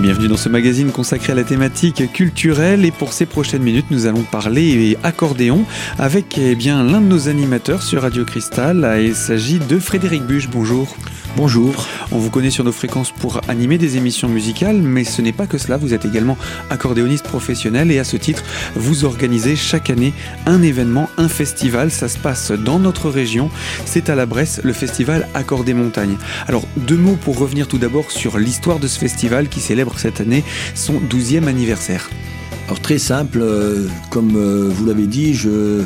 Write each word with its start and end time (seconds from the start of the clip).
Bienvenue 0.00 0.28
dans 0.28 0.38
ce 0.38 0.48
magazine 0.48 0.92
consacré 0.92 1.32
à 1.32 1.34
la 1.34 1.44
thématique 1.44 2.10
culturelle. 2.14 2.86
Et 2.86 2.90
pour 2.90 3.12
ces 3.12 3.26
prochaines 3.26 3.62
minutes, 3.62 3.90
nous 3.90 4.06
allons 4.06 4.22
parler 4.22 4.96
accordéon 5.02 5.66
avec 5.98 6.38
eh 6.38 6.54
bien 6.54 6.82
l'un 6.82 7.02
de 7.02 7.06
nos 7.06 7.28
animateurs 7.28 7.82
sur 7.82 8.00
Radio 8.00 8.24
Cristal. 8.24 8.98
Il 9.02 9.14
s'agit 9.14 9.58
de 9.58 9.78
Frédéric 9.78 10.22
Buche. 10.22 10.48
Bonjour. 10.48 10.96
Bonjour. 11.36 11.86
On 12.12 12.18
vous 12.18 12.28
connaît 12.28 12.50
sur 12.50 12.64
nos 12.64 12.72
fréquences 12.72 13.12
pour 13.12 13.40
animer 13.48 13.78
des 13.78 13.96
émissions 13.96 14.28
musicales, 14.28 14.76
mais 14.76 15.04
ce 15.04 15.22
n'est 15.22 15.32
pas 15.32 15.46
que 15.46 15.58
cela. 15.58 15.76
Vous 15.76 15.94
êtes 15.94 16.04
également 16.04 16.36
accordéoniste 16.70 17.24
professionnel 17.24 17.90
et 17.90 17.98
à 17.98 18.04
ce 18.04 18.16
titre, 18.16 18.42
vous 18.74 19.04
organisez 19.04 19.56
chaque 19.56 19.90
année 19.90 20.12
un 20.46 20.60
événement, 20.60 21.08
un 21.16 21.28
festival. 21.28 21.90
Ça 21.90 22.08
se 22.08 22.18
passe 22.18 22.50
dans 22.50 22.78
notre 22.78 23.08
région. 23.08 23.48
C'est 23.86 24.10
à 24.10 24.14
la 24.14 24.26
Bresse, 24.26 24.60
le 24.64 24.72
festival 24.72 25.28
Accordé 25.34 25.72
Montagne. 25.72 26.16
Alors, 26.48 26.64
deux 26.76 26.98
mots 26.98 27.16
pour 27.16 27.38
revenir 27.38 27.68
tout 27.68 27.78
d'abord 27.78 28.10
sur 28.10 28.38
l'histoire 28.38 28.80
de 28.80 28.88
ce 28.88 28.98
festival 28.98 29.48
qui 29.48 29.60
célèbre 29.60 29.98
cette 29.98 30.20
année 30.20 30.44
son 30.74 31.00
12e 31.00 31.46
anniversaire. 31.46 32.10
Alors 32.66 32.80
très 32.80 32.98
simple, 32.98 33.40
euh, 33.40 33.88
comme 34.10 34.36
euh, 34.36 34.68
vous 34.72 34.86
l'avez 34.86 35.06
dit, 35.06 35.34
je 35.34 35.82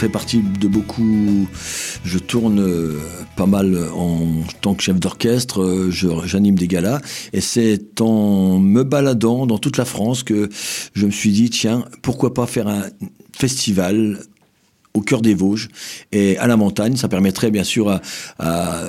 fais 0.00 0.08
partie 0.08 0.42
de 0.42 0.66
beaucoup. 0.66 1.46
Je 2.04 2.18
tourne 2.18 2.60
euh, 2.60 2.98
pas 3.36 3.44
mal 3.44 3.78
en 3.94 4.28
tant 4.62 4.74
que 4.74 4.82
chef 4.82 4.98
d'orchestre, 4.98 5.60
euh, 5.60 5.90
j'anime 5.90 6.54
des 6.54 6.68
galas, 6.68 7.02
et 7.34 7.42
c'est 7.42 8.00
en 8.00 8.58
me 8.58 8.82
baladant 8.82 9.46
dans 9.46 9.58
toute 9.58 9.76
la 9.76 9.84
France 9.84 10.22
que 10.22 10.48
je 10.94 11.04
me 11.04 11.10
suis 11.10 11.32
dit 11.32 11.50
tiens, 11.50 11.84
pourquoi 12.00 12.32
pas 12.32 12.46
faire 12.46 12.68
un 12.68 12.84
festival 13.36 14.20
au 14.94 15.02
cœur 15.02 15.20
des 15.20 15.34
Vosges 15.34 15.68
et 16.12 16.38
à 16.38 16.46
la 16.46 16.56
montagne. 16.56 16.96
Ça 16.96 17.08
permettrait 17.08 17.50
bien 17.50 17.64
sûr 17.64 18.00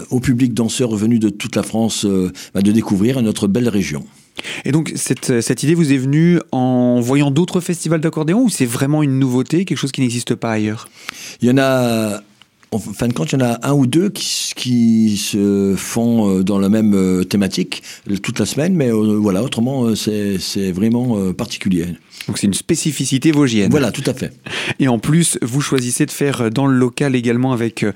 au 0.09 0.20
public 0.22 0.53
danseur 0.53 0.96
venu 0.96 1.20
de 1.20 1.28
toute 1.28 1.58
la 1.58 1.64
France 1.64 2.06
euh, 2.06 2.31
bah, 2.53 2.62
de 2.62 2.72
découvrir 2.72 3.22
notre 3.22 3.48
belle 3.48 3.68
région. 3.68 4.06
Et 4.66 4.72
donc, 4.72 4.92
cette, 4.96 5.42
cette 5.42 5.64
idée 5.64 5.76
vous 5.76 5.92
est 5.92 5.98
venue 5.98 6.40
en 6.52 7.00
voyant 7.00 7.32
d'autres 7.32 7.60
festivals 7.60 8.02
d'accordéon 8.02 8.44
ou 8.44 8.50
c'est 8.50 8.66
vraiment 8.66 9.04
une 9.04 9.20
nouveauté, 9.20 9.66
quelque 9.66 9.78
chose 9.78 9.92
qui 9.92 10.02
n'existe 10.02 10.36
pas 10.36 10.52
ailleurs? 10.52 10.88
Il 11.42 11.48
y 11.48 11.52
en 11.52 11.58
a 11.58 12.22
en 12.74 12.80
fin 12.80 13.10
de 13.10 13.14
compte, 13.14 13.34
il 13.34 13.40
y 13.40 13.44
en 13.44 13.46
a 13.46 13.60
un 13.64 13.74
ou 13.74 13.86
deux 13.86 14.10
qui, 14.10 14.54
qui 14.56 15.18
se 15.18 15.76
font 15.76 16.38
euh, 16.38 16.44
dans 16.44 16.58
la 16.58 16.70
même 16.70 16.94
euh, 16.94 17.26
thématique 17.26 17.84
toute 18.24 18.40
la 18.40 18.46
semaine, 18.46 18.74
mais 18.76 18.90
euh, 18.90 19.18
voilà, 19.18 19.44
autrement, 19.44 19.94
c'est 19.96 20.72
vraiment 20.72 21.34
particulier. 21.34 21.86
Donc 22.28 22.38
c'est 22.38 22.48
une 22.48 22.54
spécificité 22.54 23.32
vosgienne. 23.32 23.72
Voilà, 23.72 23.92
tout 23.92 24.04
à 24.06 24.14
fait. 24.14 24.32
Et 24.80 24.88
en 24.88 25.00
plus, 25.00 25.38
vous 25.42 25.60
choisissez 25.60 26.06
de 26.06 26.12
faire 26.12 26.50
dans 26.50 26.68
le 26.68 26.78
local 26.78 27.16
également 27.16 27.52
avec, 27.52 27.84
euh, 27.84 27.94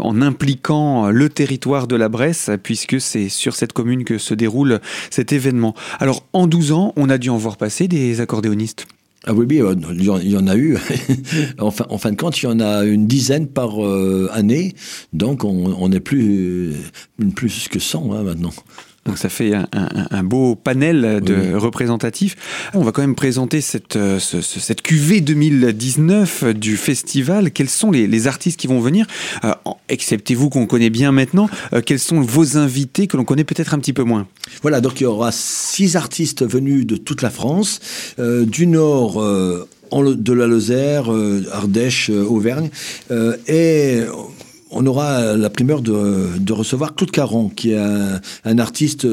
en 0.00 0.20
impliquant 0.20 1.08
le 1.10 1.28
territoire 1.28 1.86
de 1.86 1.96
la 1.96 2.08
Bresse, 2.08 2.50
puisque 2.62 3.00
c'est 3.00 3.28
sur 3.28 3.54
cette 3.54 3.72
commune 3.72 4.04
que 4.04 4.18
se 4.18 4.34
déroule 4.34 4.80
cet 5.10 5.32
événement. 5.32 5.74
Alors, 6.00 6.24
en 6.32 6.46
12 6.46 6.72
ans, 6.72 6.92
on 6.96 7.08
a 7.08 7.18
dû 7.18 7.30
en 7.30 7.38
voir 7.38 7.56
passer 7.56 7.88
des 7.88 8.20
accordéonistes. 8.20 8.86
Ah 9.28 9.32
oui, 9.34 9.44
oui, 9.50 9.60
il 10.22 10.30
y 10.30 10.36
en 10.36 10.46
a 10.46 10.56
eu. 10.56 10.78
en, 11.58 11.70
fin, 11.72 12.12
de 12.12 12.16
compte, 12.16 12.40
il 12.40 12.44
y 12.44 12.46
en 12.46 12.60
a 12.60 12.84
une 12.84 13.08
dizaine 13.08 13.48
par 13.48 13.84
euh, 13.84 14.30
année. 14.32 14.74
Donc, 15.12 15.42
on, 15.42 15.90
est 15.90 15.98
plus, 15.98 16.74
plus 17.34 17.66
que 17.68 17.80
100 17.80 18.12
hein, 18.12 18.22
maintenant. 18.22 18.52
Donc 19.06 19.18
ça 19.18 19.28
fait 19.28 19.52
un, 19.54 20.22
beau 20.22 20.54
panel 20.54 21.20
de 21.22 21.54
représentatifs. 21.54 22.36
On 22.74 22.82
va 22.82 22.92
quand 22.92 23.02
même 23.02 23.14
présenter 23.14 23.60
cette, 23.60 23.96
euh, 23.96 24.18
cette 24.18 24.82
QV 24.82 25.20
2019 25.20 26.54
du 26.54 26.76
festival. 26.76 27.50
Quels 27.50 27.68
sont 27.68 27.90
les, 27.90 28.26
artistes 28.26 28.58
qui 28.58 28.66
vont 28.66 28.80
venir? 28.80 29.06
Euh, 29.44 29.52
Exceptez 29.88 30.34
vous 30.34 30.48
qu'on 30.50 30.66
connaît 30.66 30.90
bien 30.90 31.12
maintenant, 31.12 31.48
quels 31.84 32.00
sont 32.00 32.20
vos 32.20 32.56
invités 32.56 33.06
que 33.06 33.16
l'on 33.16 33.24
connaît 33.24 33.44
peut-être 33.44 33.72
un 33.72 33.78
petit 33.78 33.92
peu 33.92 34.02
moins? 34.02 34.26
Voilà, 34.62 34.80
donc 34.80 35.00
il 35.00 35.04
y 35.04 35.06
aura 35.06 35.30
six 35.30 35.94
artistes 35.94 36.44
venus 36.44 36.86
de 36.86 36.96
toute 36.96 37.22
la 37.22 37.30
France, 37.30 37.80
du 38.18 38.66
nord 38.66 39.22
euh, 39.92 40.14
de 40.14 40.32
la 40.32 40.46
Lozère, 40.46 41.12
euh, 41.12 41.44
Ardèche, 41.52 42.10
euh, 42.10 42.24
Auvergne, 42.24 42.70
et 43.46 44.00
on 44.76 44.86
aura 44.86 45.36
la 45.36 45.50
primeur 45.50 45.82
de, 45.82 46.52
recevoir 46.52 46.94
Claude 46.94 47.10
Caron, 47.10 47.48
qui 47.48 47.72
est 47.72 47.78
un, 48.44 48.58
artiste 48.58 49.06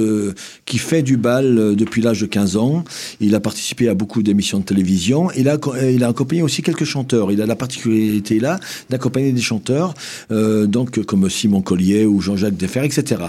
qui 0.65 0.77
fait 0.77 1.01
du 1.01 1.17
bal 1.17 1.75
depuis 1.75 2.01
l'âge 2.01 2.21
de 2.21 2.25
15 2.25 2.57
ans. 2.57 2.83
Il 3.19 3.35
a 3.35 3.39
participé 3.39 3.89
à 3.89 3.93
beaucoup 3.93 4.23
d'émissions 4.23 4.59
de 4.59 4.65
télévision. 4.65 5.29
Il 5.35 5.49
a, 5.49 5.57
il 5.89 6.03
a 6.03 6.07
accompagné 6.09 6.41
aussi 6.41 6.61
quelques 6.61 6.85
chanteurs. 6.85 7.31
Il 7.31 7.41
a 7.41 7.45
la 7.45 7.55
particularité 7.55 8.39
là 8.39 8.59
d'accompagner 8.89 9.31
des 9.31 9.41
chanteurs, 9.41 9.93
donc 10.29 11.03
comme 11.03 11.29
Simon 11.29 11.61
Collier 11.61 12.05
ou 12.05 12.21
Jean-Jacques 12.21 12.57
Defer, 12.57 12.85
etc. 12.85 13.21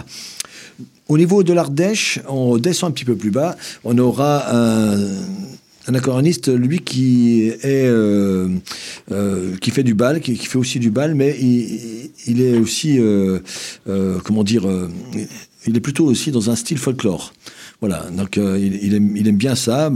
Au 1.09 1.19
niveau 1.19 1.43
de 1.43 1.53
l'Ardèche, 1.53 2.21
on 2.29 2.57
descend 2.57 2.91
un 2.91 2.93
petit 2.93 3.05
peu 3.05 3.15
plus 3.15 3.31
bas. 3.31 3.57
On 3.85 3.99
aura 3.99 4.55
un 4.55 4.97
un 5.87 5.95
accordéoniste, 5.95 6.49
lui, 6.49 6.83
euh, 7.65 8.49
euh, 9.13 9.57
qui 9.61 9.71
fait 9.71 9.83
du 9.83 9.95
bal, 9.95 10.21
qui, 10.21 10.37
fait 10.37 10.59
aussi 10.59 10.79
du 10.79 10.91
bal, 10.91 11.15
mais 11.15 11.37
il, 11.39 12.41
est 12.41 12.57
aussi, 12.57 12.99
euh, 12.99 13.41
comment 14.25 14.45
dire, 14.45 14.67
il 15.67 15.77
est 15.77 15.81
plutôt 15.81 16.07
aussi 16.07 16.31
dans 16.31 16.51
un 16.51 16.57
style 16.57 16.79
folklore. 16.79 17.33
Voilà, 17.81 18.07
donc 18.17 18.37
il, 18.37 18.95
aime, 18.95 19.37
bien 19.37 19.55
ça. 19.55 19.93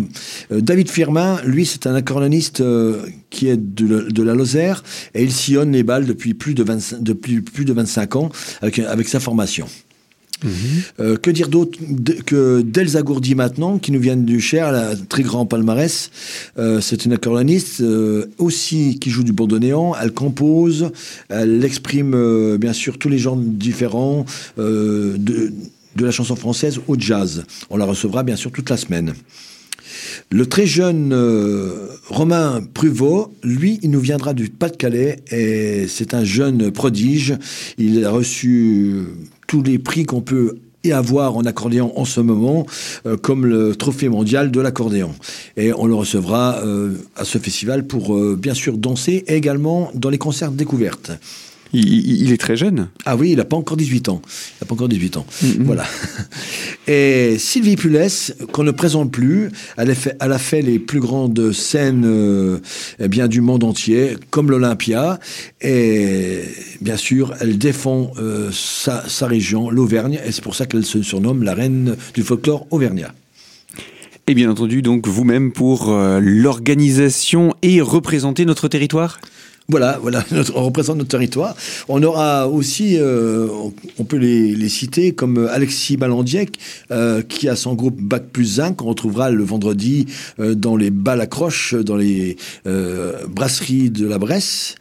David 0.51 0.91
Firmin, 0.91 1.41
lui, 1.45 1.65
c'est 1.65 1.87
un 1.87 1.95
accordéoniste 1.95 2.63
qui 3.31 3.49
est 3.49 3.57
de, 3.57 4.23
la 4.23 4.35
Lozère 4.35 4.83
et 5.15 5.23
il 5.23 5.33
sillonne 5.33 5.73
les 5.73 5.85
balles 5.85 6.05
depuis 6.05 6.35
plus 6.35 6.55
de, 6.55 6.63
25, 6.63 7.03
depuis 7.03 7.41
plus 7.41 7.65
de 7.65 7.73
25 7.73 8.17
ans 8.17 8.31
avec 8.61 9.09
sa 9.09 9.21
formation. 9.21 9.67
Euh, 11.01 11.17
que 11.17 11.31
dire 11.31 11.49
d'autre 11.49 11.79
que 12.27 12.61
d'Elsa 12.63 13.03
Gourdi 13.03 13.35
maintenant, 13.35 13.79
qui 13.79 13.93
nous 13.93 14.01
vient 14.01 14.17
du 14.17 14.41
Cher, 14.41 14.69
un 14.69 14.97
très 14.97 15.23
grand 15.23 15.47
palmarès. 15.47 16.11
Euh, 16.59 16.81
c'est 16.81 17.05
une 17.05 17.13
accordéoniste 17.13 17.81
euh, 17.81 18.27
aussi 18.39 18.99
qui 19.01 19.11
joue 19.11 19.25
du 19.25 19.33
néant 19.61 19.95
Elle 20.01 20.13
compose, 20.13 20.91
elle 21.29 21.65
exprime 21.65 22.57
bien 22.59 22.73
sûr 22.73 22.99
tous 22.99 23.09
les 23.09 23.19
genres 23.19 23.37
différents 23.37 24.25
de, 24.57 25.17
de 25.17 26.05
la 26.05 26.11
chanson 26.11 26.37
française 26.37 26.81
au 26.87 26.97
jazz. 26.99 27.45
On 27.71 27.77
la 27.77 27.85
recevra 27.85 28.23
bien 28.23 28.37
sûr 28.37 28.53
toute 28.53 28.71
la 28.71 28.77
semaine. 28.77 29.15
Le 30.31 30.47
très 30.47 30.67
jeune 30.67 31.15
Romain 32.09 32.61
Pruvot, 32.75 33.33
lui, 33.43 33.79
il 33.83 33.91
nous 33.91 34.01
viendra 34.01 34.35
du 34.35 34.49
Pas-de-Calais 34.49 35.21
et 35.31 35.87
c'est 35.89 36.15
un 36.15 36.25
jeune 36.25 36.71
prodige. 36.71 37.37
Il 37.79 38.05
a 38.05 38.11
reçu 38.11 39.07
tous 39.49 39.63
les 39.63 39.81
prix 39.81 40.05
qu'on 40.05 40.21
peut 40.21 40.59
y 40.85 40.93
avoir 40.93 41.37
en 41.37 41.43
accordéon 41.43 41.93
en 41.99 42.05
ce 42.05 42.21
moment, 42.21 42.67
euh, 43.07 43.17
comme 43.17 43.47
le 43.47 43.75
trophée 43.75 44.09
mondial 44.09 44.53
de 44.53 44.61
l'accordéon. 44.61 45.13
Et 45.57 45.73
on 45.73 45.87
le 45.87 45.95
recevra 45.95 46.61
euh, 46.65 46.95
à 47.17 47.25
ce 47.25 47.39
festival 47.39 47.87
pour 47.87 48.15
euh, 48.15 48.37
bien 48.41 48.55
sûr 48.55 48.79
danser 48.79 49.25
et 49.27 49.35
également 49.35 49.91
dans 49.95 50.11
les 50.11 50.19
concerts 50.19 50.53
découvertes. 50.53 51.11
Il, 51.73 52.33
est 52.33 52.39
très 52.39 52.57
jeune. 52.57 52.89
Ah 53.05 53.17
oui, 53.17 53.31
il 53.31 53.37
n'a 53.37 53.45
pas 53.45 53.57
encore 53.57 53.77
18 53.77 54.09
ans. 54.09 54.23
Il 54.25 54.63
n'a 54.63 54.67
pas 54.67 54.75
encore 54.75 54.89
18 54.89 55.17
ans. 55.19 55.27
Mm-hmm. 55.43 55.63
Voilà. 55.65 55.85
Et 56.89 57.37
Sylvie 57.39 57.77
Pulès, 57.77 58.35
qu'on 58.53 58.65
ne 58.65 58.71
présente 58.71 59.11
plus, 59.11 59.51
elle 59.77 59.91
a 59.91 59.95
fait, 59.95 60.17
elle 60.21 60.33
a 60.33 60.39
fait 60.39 60.63
les 60.63 60.79
plus 60.79 61.01
grandes 61.01 61.53
scènes 61.53 62.05
euh, 62.07 62.59
eh 62.99 63.09
bien, 63.09 63.29
du 63.29 63.41
monde 63.41 63.65
entier, 63.65 64.17
comme 64.31 64.51
l'Olympia. 64.51 65.19
Et 65.61 66.45
bien 66.81 66.97
sûr, 66.97 67.35
elle 67.41 67.59
défend 67.59 68.13
euh, 68.19 68.51
sa, 68.53 69.07
sa 69.09 69.27
région, 69.27 69.71
l'Auvergne, 69.71 70.19
et 70.25 70.33
c'est 70.33 70.43
pour 70.43 70.55
ça 70.55 70.67
qu'elle 70.67 70.87
se 70.87 71.03
surnomme 71.03 71.43
la 71.43 71.55
reine 71.55 71.97
du 72.15 72.23
folklore 72.23 72.67
auvergnat. 72.71 73.13
Et 74.29 74.35
bien 74.35 74.51
entendu, 74.51 74.83
donc 74.83 75.09
vous-même 75.09 75.53
pour 75.53 75.89
euh, 75.89 76.21
l'organisation 76.23 77.55
et 77.63 77.81
représenter 77.81 78.45
notre 78.45 78.69
territoire? 78.69 79.21
Voilà, 79.71 79.99
voilà, 80.01 80.25
on 80.55 80.65
représente 80.65 80.97
notre 80.97 81.11
territoire. 81.11 81.55
On 81.91 82.03
aura 82.03 82.49
aussi, 82.49 82.97
euh, 82.97 83.49
on 83.99 84.05
peut 84.05 84.17
les, 84.17 84.69
citer 84.71 85.13
comme 85.13 85.47
Alexis 85.53 85.99
Balandiec, 85.99 86.59
euh, 86.91 87.21
qui 87.21 87.51
a 87.51 87.57
son 87.57 87.75
groupe 87.75 88.01
Bac 88.01 88.29
plus 88.33 88.61
1, 88.61 88.73
qu'on 88.73 88.87
retrouvera 88.87 89.31
le 89.31 89.45
vendredi 89.45 90.07
euh, 90.41 90.55
dans 90.55 90.75
les 90.75 90.91
balles 90.91 91.21
accroches, 91.21 91.75
dans 91.75 91.97
les 91.97 92.39
brasseries 93.29 93.91
de 93.91 94.07
la 94.07 94.17
Bresse. 94.17 94.77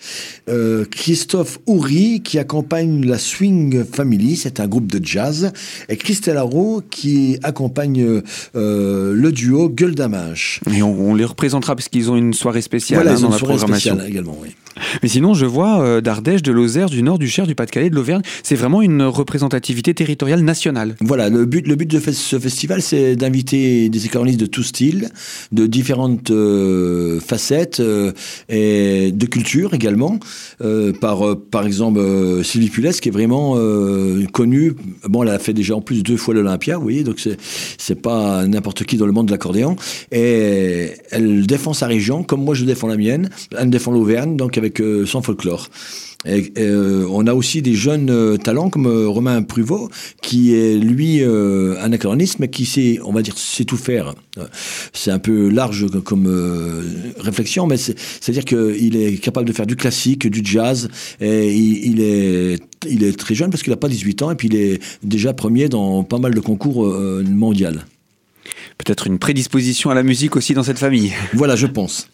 Christophe 0.89 1.59
Houry, 1.65 2.21
qui 2.21 2.39
accompagne 2.39 3.05
la 3.05 3.17
Swing 3.17 3.83
Family, 3.83 4.37
c'est 4.37 4.61
un 4.61 4.67
groupe 4.67 4.87
de 4.87 5.05
jazz. 5.05 5.51
Et 5.89 5.97
Christelle 5.97 6.37
Haro, 6.37 6.81
qui 6.89 7.37
accompagne 7.43 8.21
le 8.53 9.31
duo 9.31 9.67
Gueule 9.67 9.95
d'Aminche. 9.95 10.61
Et 10.73 10.81
on, 10.81 11.13
les 11.13 11.25
représentera 11.25 11.75
parce 11.75 11.89
qu'ils 11.89 12.09
ont 12.09 12.15
une 12.15 12.33
soirée 12.33 12.61
spéciale 12.61 13.05
hein, 13.05 13.19
dans 13.19 13.29
la 13.29 13.37
programmation. 13.37 13.97
également, 14.07 14.37
oui. 14.41 14.55
Mais 15.03 15.09
sinon, 15.09 15.33
je 15.33 15.45
vois 15.45 15.81
euh, 15.81 16.01
d'Ardèche, 16.01 16.41
de 16.41 16.51
Lozère, 16.51 16.89
du 16.89 17.03
Nord, 17.03 17.19
du 17.19 17.27
Cher, 17.27 17.47
du 17.47 17.55
Pas-de-Calais, 17.55 17.89
de 17.89 17.95
l'Auvergne. 17.95 18.21
C'est 18.43 18.55
vraiment 18.55 18.81
une 18.81 19.03
représentativité 19.03 19.93
territoriale 19.93 20.41
nationale. 20.41 20.95
Voilà, 21.01 21.29
le 21.29 21.45
but, 21.45 21.67
le 21.67 21.75
but 21.75 21.89
de 21.89 21.99
ce 21.99 22.39
festival, 22.39 22.81
c'est 22.81 23.15
d'inviter 23.15 23.89
des 23.89 24.05
écornistes 24.05 24.39
de 24.39 24.45
tout 24.45 24.63
style, 24.63 25.09
de 25.51 25.67
différentes 25.67 26.31
euh, 26.31 27.19
facettes 27.19 27.79
euh, 27.79 28.11
et 28.49 29.11
de 29.11 29.25
culture 29.25 29.73
également. 29.73 30.19
par, 31.01 31.37
par 31.51 31.65
exemple, 31.65 31.99
Sylvie 32.43 32.69
Pulès, 32.69 32.99
qui 32.99 33.09
est 33.09 33.11
vraiment 33.11 33.57
connue. 34.31 34.73
Bon, 35.07 35.23
elle 35.23 35.29
a 35.29 35.39
fait 35.39 35.53
déjà 35.53 35.75
en 35.75 35.81
plus 35.81 36.03
deux 36.03 36.17
fois 36.17 36.33
l'Olympia, 36.33 36.77
vous 36.77 36.83
voyez, 36.83 37.03
donc 37.03 37.27
c'est 37.77 38.01
pas 38.01 38.45
n'importe 38.47 38.83
qui 38.83 38.97
dans 38.97 39.05
le 39.05 39.11
monde 39.11 39.27
de 39.27 39.31
l'accordéon. 39.31 39.75
Et 40.11 40.91
elle 41.11 41.45
défend 41.45 41.73
sa 41.73 41.87
région, 41.87 42.23
comme 42.23 42.43
moi 42.43 42.55
je 42.55 42.65
défends 42.65 42.87
la 42.87 42.97
mienne. 42.97 43.29
Elle 43.57 43.69
défend 43.69 43.91
l'Auvergne, 43.91 44.37
donc 44.37 44.57
avec 44.57 44.66
euh, 44.79 45.05
son 45.05 45.21
folklore. 45.21 45.69
Euh, 46.25 47.07
on 47.09 47.27
a 47.27 47.33
aussi 47.33 47.61
des 47.61 47.75
jeunes 47.75 48.09
euh, 48.09 48.37
talents 48.37 48.69
comme 48.69 48.87
Romain 48.87 49.43
Pruvot, 49.43 49.89
qui 50.21 50.53
est 50.53 50.77
lui 50.77 51.23
un 51.23 51.91
accordéoniste, 51.91 52.39
mais 52.39 52.49
qui 52.49 52.65
sait, 52.65 52.99
on 53.03 53.13
va 53.13 53.21
dire, 53.21 53.37
sait 53.37 53.65
tout 53.65 53.77
faire. 53.77 54.13
C'est 54.93 55.11
un 55.11 55.19
peu 55.19 55.49
large 55.49 55.87
comme 56.03 56.27
réflexion, 57.17 57.67
mais 57.67 57.77
c'est-à-dire 57.77 58.45
qu'il 58.45 58.95
est 58.95 59.17
capable 59.17 59.47
de 59.47 59.53
faire 59.53 59.65
du 59.65 59.75
classique, 59.75 60.27
du 60.27 60.41
jazz, 60.43 60.89
il, 61.21 62.01
est 62.01 62.59
il 62.89 63.03
est 63.03 63.17
très 63.17 63.35
jeune 63.35 63.49
parce 63.49 63.63
qu'il 63.63 63.71
n'a 63.71 63.77
pas 63.77 63.89
18 63.89 64.21
ans, 64.21 64.31
et 64.31 64.35
puis 64.35 64.47
il 64.47 64.55
est 64.55 64.79
déjà 65.03 65.33
premier 65.33 65.69
dans 65.69 66.03
pas 66.03 66.19
mal 66.19 66.33
de 66.33 66.39
concours 66.39 66.85
mondiaux 67.23 67.67
peut-être 68.77 69.07
une 69.07 69.19
prédisposition 69.19 69.89
à 69.89 69.95
la 69.95 70.03
musique 70.03 70.35
aussi 70.35 70.53
dans 70.53 70.63
cette 70.63 70.79
famille. 70.79 71.13
Voilà, 71.33 71.55
je 71.57 71.67
pense. 71.67 72.09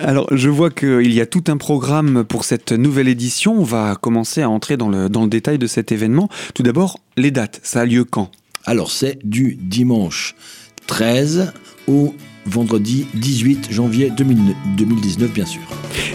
Alors, 0.00 0.26
je 0.32 0.48
vois 0.48 0.70
qu'il 0.70 1.12
y 1.12 1.20
a 1.20 1.26
tout 1.26 1.44
un 1.48 1.56
programme 1.56 2.24
pour 2.24 2.44
cette 2.44 2.72
nouvelle 2.72 3.08
édition. 3.08 3.54
On 3.58 3.64
va 3.64 3.96
commencer 3.96 4.42
à 4.42 4.50
entrer 4.50 4.76
dans 4.76 4.88
le, 4.88 5.08
dans 5.08 5.22
le 5.22 5.28
détail 5.28 5.58
de 5.58 5.66
cet 5.66 5.92
événement. 5.92 6.28
Tout 6.54 6.62
d'abord, 6.62 6.98
les 7.16 7.30
dates. 7.30 7.60
Ça 7.62 7.80
a 7.80 7.84
lieu 7.84 8.04
quand? 8.04 8.30
Alors, 8.64 8.90
c'est 8.90 9.18
du 9.24 9.56
dimanche 9.60 10.34
13 10.86 11.52
au 11.86 12.14
vendredi 12.46 13.06
18 13.14 13.68
janvier 13.70 14.10
2019 14.10 15.32
bien 15.32 15.46
sûr. 15.46 15.62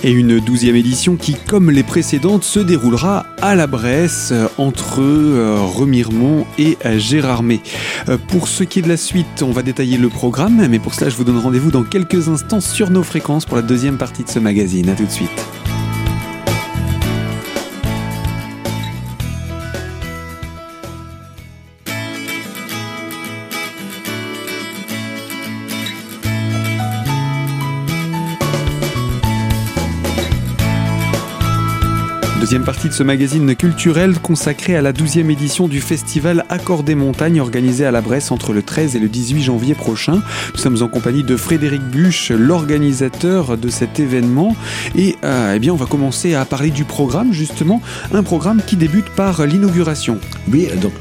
Et 0.04 0.12
une 0.12 0.39
douzième 0.39 0.75
édition 0.75 1.16
qui, 1.16 1.36
comme 1.48 1.69
les 1.69 1.83
précédentes, 1.83 2.44
se 2.44 2.60
déroulera 2.60 3.25
à 3.42 3.56
la 3.56 3.68
Bresse 3.68 4.33
entre 4.57 5.01
euh, 5.01 5.57
Remiremont 5.60 6.45
et 6.57 6.78
euh, 6.86 6.98
Gérardmer. 6.98 7.62
Euh, 8.10 8.18
pour 8.18 8.48
ce 8.48 8.63
qui 8.63 8.80
est 8.80 8.81
de 8.81 8.89
la 8.89 8.98
suite, 8.98 9.44
on 9.44 9.51
va 9.51 9.62
détailler 9.62 9.98
le 9.98 10.10
programme, 10.10 10.68
mais 10.68 10.80
pour 10.80 10.94
cela 10.94 11.10
je 11.10 11.16
vous 11.16 11.24
donne 11.24 11.38
rendez-vous 11.38 11.72
dans 11.72 11.83
quelques 11.83 12.30
instants 12.30 12.62
sur 12.62 12.89
nos 12.89 13.04
fréquences 13.04 13.45
pour 13.45 13.57
la 13.57 13.63
deuxième 13.63 13.98
partie 13.98 14.24
de 14.24 14.30
ce 14.30 14.39
magazine. 14.39 14.89
A 14.89 14.94
tout 14.94 15.06
de 15.06 15.12
suite. 15.12 15.61
Deuxième 32.51 32.65
partie 32.65 32.89
de 32.89 32.94
ce 32.94 33.03
magazine 33.03 33.56
culturel 33.56 34.19
consacré 34.19 34.75
à 34.75 34.81
la 34.81 34.92
12e 34.92 35.30
édition 35.30 35.69
du 35.69 35.80
festival 35.80 36.44
Accord 36.50 36.83
des 36.83 36.95
Montagnes 36.95 37.39
organisé 37.39 37.86
à 37.86 37.92
la 37.92 38.01
Bresse 38.01 38.30
entre 38.30 38.51
le 38.51 38.62
13 38.62 38.98
et 38.98 39.00
le 39.00 39.07
18 39.07 39.42
janvier 39.42 39.74
prochain. 39.74 40.21
Nous 40.53 40.59
sommes 40.59 40.81
en 40.81 40.89
compagnie 40.89 41.24
de 41.24 41.38
Frédéric 41.38 41.81
Buche, 41.81 42.30
l'organisateur 42.30 43.57
de 43.57 43.69
cet 43.69 44.01
événement. 44.01 44.53
Et 44.98 45.15
euh, 45.24 45.53
eh 45.56 45.59
bien, 45.59 45.71
on 45.71 45.77
va 45.77 45.86
commencer 45.86 46.33
à 46.33 46.44
parler 46.44 46.71
du 46.71 46.83
programme, 46.83 47.31
justement. 47.31 47.81
Un 48.13 48.21
programme 48.21 48.62
qui 48.68 48.75
débute 48.75 49.09
par 49.15 49.45
l'inauguration. 49.45 50.19
Oui, 50.51 50.68
donc 50.81 50.92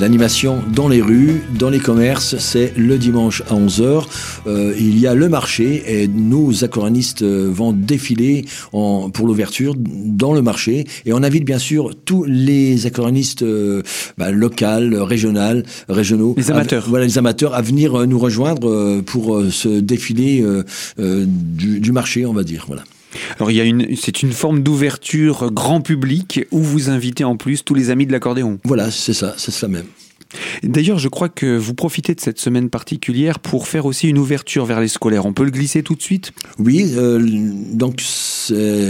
l'animation 0.00 0.62
dans 0.70 0.88
les 0.88 1.00
rues, 1.00 1.44
dans 1.58 1.70
les 1.70 1.80
commerces, 1.80 2.36
c'est 2.36 2.74
le 2.76 2.98
dimanche 2.98 3.42
à 3.48 3.54
11h. 3.54 4.04
Euh, 4.46 4.74
il 4.78 4.98
y 4.98 5.06
a 5.06 5.14
le 5.14 5.30
marché 5.30 5.82
et 5.86 6.08
nos 6.08 6.62
accordanistes 6.62 7.22
euh, 7.22 7.48
vont 7.50 7.72
défiler 7.72 8.44
pour 8.70 9.26
l'ouverture 9.26 9.74
dans 9.78 10.34
le 10.34 10.42
marché 10.42 10.73
et 11.06 11.12
on 11.12 11.22
invite 11.22 11.44
bien 11.44 11.58
sûr 11.58 11.90
tous 12.04 12.24
les 12.24 12.86
accordéonistes 12.86 13.42
euh, 13.42 13.82
bah, 14.18 14.30
locaux, 14.30 15.04
régionaux, 15.04 15.62
régionaux. 15.88 16.34
Les 16.36 16.50
amateurs. 16.50 16.84
À, 16.84 16.88
voilà, 16.88 17.04
les 17.04 17.18
amateurs 17.18 17.54
à 17.54 17.62
venir 17.62 18.00
euh, 18.00 18.06
nous 18.06 18.18
rejoindre 18.18 18.68
euh, 18.68 19.02
pour 19.02 19.42
ce 19.50 19.68
défilé 19.80 20.44
du, 20.98 21.92
marché, 21.92 22.26
on 22.26 22.32
va 22.32 22.42
dire. 22.42 22.64
Voilà. 22.66 22.84
Alors 23.36 23.50
il 23.50 23.56
y 23.56 23.60
a 23.60 23.64
une, 23.64 23.94
c'est 23.96 24.22
une 24.22 24.32
forme 24.32 24.62
d'ouverture 24.62 25.52
grand 25.52 25.80
public 25.80 26.40
où 26.50 26.60
vous 26.60 26.90
invitez 26.90 27.24
en 27.24 27.36
plus 27.36 27.64
tous 27.64 27.74
les 27.74 27.90
amis 27.90 28.06
de 28.06 28.12
l'accordéon. 28.12 28.58
Voilà, 28.64 28.90
c'est 28.90 29.12
ça, 29.12 29.34
c'est 29.36 29.52
ça 29.52 29.68
même. 29.68 29.84
D'ailleurs, 30.66 30.98
je 30.98 31.08
crois 31.08 31.28
que 31.28 31.56
vous 31.56 31.74
profitez 31.74 32.14
de 32.14 32.20
cette 32.20 32.38
semaine 32.38 32.70
particulière 32.70 33.38
pour 33.38 33.68
faire 33.68 33.86
aussi 33.86 34.08
une 34.08 34.18
ouverture 34.18 34.64
vers 34.64 34.80
les 34.80 34.88
scolaires. 34.88 35.26
On 35.26 35.32
peut 35.32 35.44
le 35.44 35.50
glisser 35.50 35.82
tout 35.82 35.94
de 35.94 36.02
suite? 36.02 36.32
Oui, 36.58 36.92
euh, 36.96 37.20
donc 37.72 38.00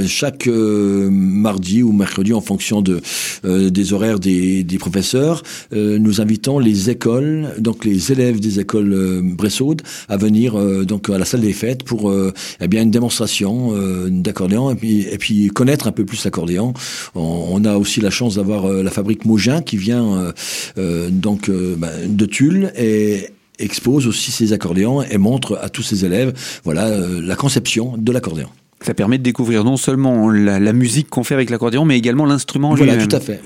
chaque 0.06 0.46
euh, 0.46 1.08
mardi 1.10 1.82
ou 1.82 1.92
mercredi, 1.92 2.32
en 2.32 2.40
fonction 2.40 2.82
de, 2.82 3.00
euh, 3.44 3.70
des 3.70 3.92
horaires 3.92 4.18
des, 4.18 4.64
professeurs, 4.78 5.42
nous 5.72 6.20
invitons 6.20 6.58
les 6.58 6.90
écoles, 6.90 7.54
donc 7.58 7.84
les 7.84 8.12
élèves 8.12 8.40
des 8.40 8.60
écoles 8.60 9.22
Bressaude, 9.22 9.82
à 10.08 10.16
venir 10.16 10.58
donc 10.84 11.08
à 11.08 11.16
la 11.16 11.24
salle 11.24 11.40
des 11.40 11.52
fêtes 11.52 11.84
pour 11.84 12.12
eh 12.60 12.68
bien 12.68 12.82
une 12.82 12.90
démonstration 12.90 13.72
d'accordéon 14.08 14.70
et 14.72 14.74
puis, 14.74 15.02
et 15.02 15.16
puis 15.16 15.46
connaître 15.48 15.86
un 15.86 15.92
peu 15.92 16.04
plus 16.04 16.24
l'accordéon. 16.24 16.74
On, 17.14 17.64
a 17.64 17.76
aussi 17.76 18.00
la 18.00 18.10
chance 18.10 18.34
d'avoir 18.34 18.68
la 18.68 18.90
fabrique 18.90 19.24
Mogin 19.24 19.62
qui 19.62 19.76
vient 19.76 20.32
donc 20.76 21.48
bah, 21.76 21.90
de 22.06 22.26
Tulle 22.26 22.72
et 22.76 23.30
expose 23.58 24.06
aussi 24.06 24.32
ses 24.32 24.52
accordéons 24.52 25.02
et 25.02 25.18
montre 25.18 25.58
à 25.62 25.68
tous 25.68 25.82
ses 25.82 26.04
élèves 26.04 26.32
voilà 26.64 26.88
la 26.98 27.36
conception 27.36 27.96
de 27.96 28.10
l'accordéon. 28.10 28.48
Ça 28.84 28.94
permet 28.94 29.18
de 29.18 29.22
découvrir 29.22 29.64
non 29.64 29.76
seulement 29.76 30.30
la, 30.30 30.72
musique 30.72 31.08
qu'on 31.08 31.24
fait 31.24 31.34
avec 31.34 31.50
l'accordéon, 31.50 31.84
mais 31.84 31.96
également 31.96 32.26
l'instrument 32.26 32.74
Voilà, 32.74 32.96
tout 32.96 33.14
à 33.16 33.20
fait. 33.20 33.40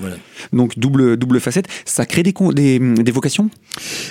Donc 0.51 0.77
double, 0.77 1.17
double 1.17 1.39
facette. 1.39 1.67
Ça 1.85 2.05
crée 2.05 2.23
des, 2.23 2.33
des, 2.33 3.11
vocations? 3.11 3.49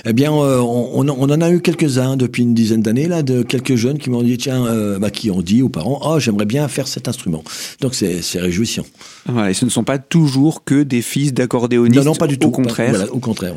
Eh 0.06 0.12
bien, 0.12 0.32
euh, 0.32 0.58
on, 0.58 1.06
on, 1.06 1.30
en 1.30 1.40
a 1.40 1.50
eu 1.50 1.60
quelques-uns 1.60 2.16
depuis 2.16 2.42
une 2.42 2.54
dizaine 2.54 2.82
d'années, 2.82 3.08
là, 3.08 3.22
de 3.22 3.42
quelques 3.42 3.74
jeunes 3.74 3.98
qui 3.98 4.10
m'ont 4.10 4.22
dit, 4.22 4.38
tiens, 4.38 4.66
euh, 4.66 4.98
bah, 4.98 5.10
qui 5.10 5.30
ont 5.30 5.42
dit 5.42 5.62
aux 5.62 5.68
parents, 5.68 6.00
oh, 6.04 6.18
j'aimerais 6.18 6.46
bien 6.46 6.66
faire 6.68 6.88
cet 6.88 7.08
instrument. 7.08 7.42
Donc 7.80 7.94
c'est 7.94 8.20
réjouissant. 8.34 8.84
Voilà, 9.26 9.50
et 9.50 9.54
ce 9.54 9.64
ne 9.64 9.70
sont 9.70 9.84
pas 9.84 9.98
toujours 9.98 10.64
que 10.64 10.82
des 10.82 11.02
fils 11.02 11.34
d'accordéonistes. 11.34 11.98
Non, 11.98 12.12
non, 12.12 12.14
pas 12.14 12.26
du 12.26 12.38
tout. 12.38 12.48
Au 12.48 12.52
contraire. 12.52 12.94
au 13.12 13.18
contraire, 13.18 13.54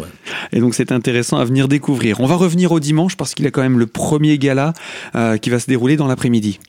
Et 0.52 0.60
donc 0.60 0.76
c'est 0.76 0.92
intéressant 0.92 1.38
à 1.38 1.46
venir 1.46 1.68
découvrir. 1.68 2.20
On 2.20 2.26
va 2.26 2.36
revenir 2.36 2.72
au 2.72 2.80
dimanche 2.80 3.16
parce 3.16 3.34
qu'il 3.34 3.46
y 3.46 3.48
a 3.48 3.52
quand 3.52 3.62
même 3.62 3.80
le 3.80 3.88
premier 3.88 4.38
gala 4.38 4.74
euh, 5.16 5.38
qui 5.38 5.50
va 5.50 5.60
se 5.60 5.68
dérouler 5.68 5.96
dans 5.96 6.08
l'après-midi. 6.08 6.60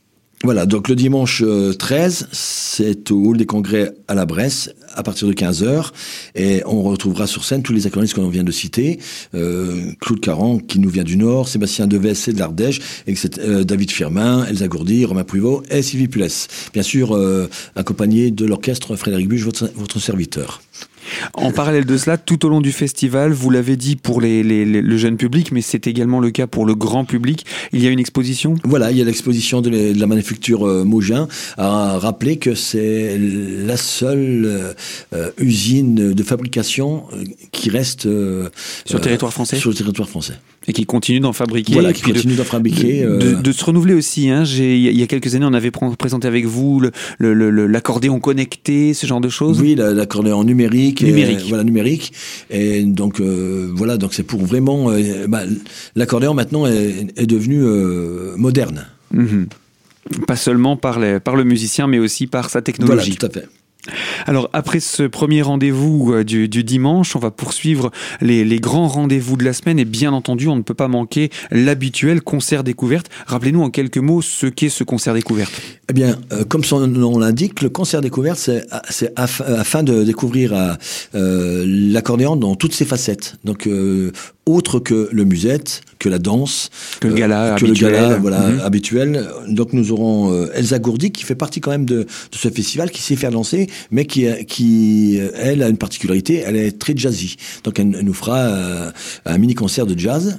Voilà, 0.45 0.67
donc 0.67 0.89
le 0.89 0.97
dimanche 0.97 1.45
13, 1.79 2.23
euh, 2.23 2.27
c'est 2.33 3.13
au 3.13 3.27
Hall 3.27 3.37
des 3.37 3.47
Congrès 3.47 3.93
à 4.09 4.15
la 4.15 4.27
Bresse, 4.27 4.75
à 4.95 5.05
partir 5.05 5.29
de 5.29 5.33
15h, 5.33 5.91
et 6.35 6.63
on 6.67 6.83
retrouvera 6.83 7.29
sur 7.29 7.45
scène 7.45 7.63
tous 7.63 7.73
les 7.73 7.87
accordéonistes 7.87 8.17
qu'on 8.17 8.29
vient 8.29 8.43
de 8.43 8.51
citer, 8.51 8.99
euh, 9.35 9.93
Claude 10.01 10.19
Caron, 10.19 10.59
qui 10.59 10.81
nous 10.81 10.89
vient 10.89 11.05
du 11.05 11.17
Nord, 11.17 11.49
Sébastien 11.49 11.87
Deves, 11.87 12.15
c'est 12.15 12.33
de 12.33 12.41
l'Ardèche, 12.41 12.81
et 13.07 13.15
euh, 13.39 13.63
David 13.63 13.93
Firmin, 13.93 14.45
Elsa 14.47 14.67
Gourdy, 14.67 15.05
Romain 15.05 15.23
Pruvot 15.23 15.63
et 15.71 15.81
Sylvie 15.81 16.09
Pulès. 16.09 16.49
Bien 16.73 16.83
sûr, 16.83 17.15
euh, 17.15 17.49
accompagné 17.77 18.33
de 18.33 18.45
l'orchestre 18.45 18.97
Frédéric 18.97 19.29
Buche, 19.29 19.43
votre 19.43 20.01
serviteur. 20.01 20.61
En 21.35 21.53
parallèle 21.53 21.85
de 21.85 21.97
cela, 21.97 22.19
tout 22.19 22.45
au 22.47 22.49
long 22.49 22.61
du 22.61 22.73
festival, 22.73 23.33
vous 23.33 23.51
l'avez 23.51 23.77
dit 23.77 23.97
pour 23.97 24.21
les, 24.21 24.43
le 24.43 24.97
jeune 24.97 25.17
public, 25.17 25.53
mais 25.53 25.63
c'est 25.63 25.87
également 25.87 26.21
le 26.21 26.31
cas 26.31 26.47
pour 26.47 26.67
le 26.67 26.75
grand 26.75 27.05
public, 27.05 27.47
il 27.73 27.83
y 27.83 27.87
a 27.87 27.91
une 27.91 28.01
exposition? 28.01 28.55
Voilà, 28.65 28.91
il 28.91 28.99
y 28.99 29.03
a 29.03 29.05
l'exposition 29.05 29.61
de, 29.61 29.99
la 29.99 30.07
manufacture 30.07 30.67
euh, 30.67 30.85
Mogin, 30.85 31.29
à 31.57 31.99
rappeler 31.99 32.37
que 32.37 32.55
c'est 32.55 33.19
la 33.19 33.77
seule 33.77 34.75
euh, 35.13 35.31
usine 35.39 36.13
de 36.13 36.23
fabrication 36.23 37.05
euh, 37.13 37.25
qui 37.51 37.71
reste 37.71 38.03
sur 38.03 38.99
le 38.99 39.01
territoire 39.01 39.33
français? 39.33 39.57
Sur 39.57 39.71
le 39.71 39.77
territoire 39.77 40.09
français. 40.09 40.35
Et 40.69 40.73
qui 40.73 40.87
continue 40.87 41.21
d'en 41.21 41.33
fabriquer. 41.33 41.73
Voilà, 41.73 41.93
qui 41.93 42.03
continue 42.03 42.35
d'en 42.35 42.45
fabriquer. 42.45 43.05
De, 43.05 43.53
se 43.53 43.65
renouveler 43.65 43.95
aussi. 43.95 44.31
Hein. 44.31 44.45
Il 44.45 44.79
y 44.79 45.03
a 45.03 45.07
quelques 45.07 45.35
années, 45.35 45.47
on 45.47 45.55
avait 45.55 45.71
présenté 45.71 46.29
avec 46.29 46.47
vous 46.47 46.83
l'accordéon 47.21 48.21
connecté, 48.21 48.95
ce 48.95 49.07
genre 49.07 49.21
de 49.21 49.29
choses. 49.29 49.61
Oui, 49.61 49.75
l'accordéon 49.75 50.45
numérique 50.45 51.03
numérique. 51.03 51.49
voilà, 51.49 51.65
numérique. 51.65 52.13
Et 52.51 52.83
donc, 52.83 53.21
euh, 53.21 53.71
voilà, 53.73 53.97
donc 53.97 54.15
c'est 54.15 54.23
pour 54.23 54.45
vraiment. 54.45 54.91
Euh, 54.91 55.27
bah, 55.29 55.43
L'accordéon 55.97 56.35
maintenant 56.35 56.67
est, 56.67 57.27
devenu 57.27 57.63
euh, 57.63 58.37
moderne. 58.37 58.87
Mhm. 59.13 59.47
Pas 60.27 60.37
seulement 60.37 60.77
par, 60.77 60.99
les, 60.99 61.21
par 61.21 61.37
le 61.37 61.45
musicien, 61.45 61.87
mais 61.87 61.99
aussi 61.99 62.27
par 62.27 62.51
sa 62.51 62.61
technologie. 62.63 63.17
Voilà, 63.19 63.31
tout 63.31 63.39
à 63.39 63.41
fait. 63.41 63.49
Alors 64.27 64.49
après 64.53 64.81
ce 64.81 65.03
premier 65.03 65.43
rendez-vous 65.43 66.13
euh, 66.13 66.25
du, 66.25 66.49
dimanche, 66.49 67.17
on 67.17 67.19
va 67.19 67.31
poursuivre 67.31 67.91
les, 68.21 68.61
grands 68.61 68.87
rendez-vous 68.87 69.37
de 69.37 69.45
la 69.45 69.53
semaine 69.53 69.79
et 69.79 69.85
bien 69.85 70.13
entendu, 70.13 70.49
on 70.49 70.57
ne 70.57 70.63
peut 70.63 70.75
pas 70.75 70.89
manquer 70.89 71.31
l'habituel 71.51 72.23
concert 72.23 72.63
découverte. 72.63 73.09
Rappelez-nous 73.27 73.63
en 73.63 73.71
quelques 73.71 73.99
mots 73.99 74.23
ce 74.23 74.47
qu'est 74.47 74.69
ce 74.69 74.85
concert 74.85 75.15
découverte. 75.15 75.53
Eh 75.91 75.93
bien, 75.93 76.17
euh, 76.33 76.45
comme 76.45 76.63
son 76.63 76.87
nom 76.87 77.19
l'indique, 77.19 77.61
le 77.61 77.69
concert 77.71 78.01
découverte, 78.01 78.39
c'est 78.39 79.13
afin 79.17 79.83
de 79.83 80.05
découvrir 80.05 80.77
euh, 81.15 81.65
l'accordéon 81.67 82.37
dans 82.37 82.55
toutes 82.55 82.75
ses 82.75 82.85
facettes. 82.85 83.37
Donc, 83.45 83.69
autre 84.47 84.81
que 84.81 85.09
le 85.13 85.25
musette, 85.25 85.83
que 85.99 86.09
la 86.09 86.19
danse, 86.19 86.71
que 87.01 87.07
le 87.07 87.15
gala, 87.15 87.55
habituel. 87.55 88.19
voilà, 88.21 88.41
mhm. 88.41 88.61
habituel. 88.61 89.29
Donc 89.49 89.73
nous 89.73 89.93
aurons 89.93 90.33
euh, 90.33 90.51
Elsa 90.55 90.81
Gourdi 90.81 91.13
qui 91.13 91.23
fait 91.23 91.37
partie 91.37 91.61
quand 91.61 91.71
même 91.71 91.85
de, 91.85 92.01
de, 92.01 92.07
ce 92.37 92.49
festival, 92.49 92.91
qui 92.91 93.03
sait 93.03 93.15
faire 93.15 93.31
danser, 93.31 93.69
mais 93.91 94.07
qui, 94.07 94.27
qui 94.47 95.19
elle 95.37 95.63
a 95.63 95.69
une 95.69 95.77
particularité, 95.77 96.43
elle 96.47 96.57
est 96.57 96.79
très 96.79 96.97
jazzy. 96.97 97.37
Donc 97.65 97.79
elle, 97.79 97.89
nous 97.89 98.15
fera 98.15 98.39
euh, 98.39 98.91
un 99.25 99.39
mini 99.39 99.55
concert 99.55 99.87
de 99.87 99.99
jazz. 99.99 100.39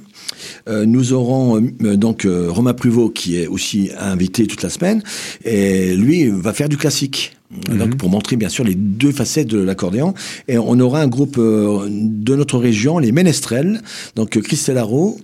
Euh, 0.68 0.86
nous 0.86 1.14
aurons 1.14 1.62
donc 1.80 2.28
Romain 2.28 2.74
Pruvot 2.74 3.10
qui 3.10 3.38
est 3.38 3.48
aussi 3.48 3.92
invité 4.00 4.48
toute 4.48 4.64
la 4.64 4.70
semaine 4.70 5.04
et 5.44 5.96
lui 5.96 6.30
va 6.30 6.54
faire 6.54 6.70
du 6.70 6.78
classique. 6.78 7.34
Mhm. 7.70 7.96
Pour 7.98 8.10
montrer 8.10 8.36
bien 8.36 8.50
sûr 8.50 8.64
les 8.64 8.76
deux 8.76 9.12
facettes 9.12 9.48
de 9.48 9.60
l'accordéon. 9.60 10.14
Et 10.48 10.58
on 10.58 10.80
aura 10.80 11.02
un 11.02 11.08
groupe 11.08 11.38
euh, 11.38 11.88
de 11.90 12.36
notre 12.36 12.58
région, 12.58 12.98
les 12.98 13.12
Ménestrels, 13.12 13.82
donc 14.16 14.40
Christelle 14.42 14.78
Haro 14.78 15.20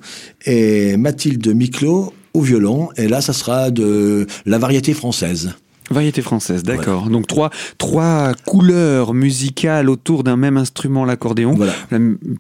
et 0.46 0.96
Mathilde 0.98 1.48
Miclot 1.48 2.14
au 2.34 2.42
violon. 2.42 2.90
Et 2.98 3.08
là, 3.08 3.22
ça 3.22 3.34
sera 3.34 3.72
de 3.72 4.28
la 4.46 4.58
variété 4.58 4.94
française. 4.94 5.54
Variété 5.90 6.22
française, 6.22 6.64
d'accord. 6.64 7.10
Donc 7.10 7.28
trois, 7.28 7.50
trois 7.78 8.34
couleurs 8.46 9.14
musicales 9.14 9.90
autour 9.90 10.24
d'un 10.24 10.38
même 10.38 10.58
instrument, 10.58 11.06
l'accordéon. 11.06 11.54
Voilà. 11.56 11.74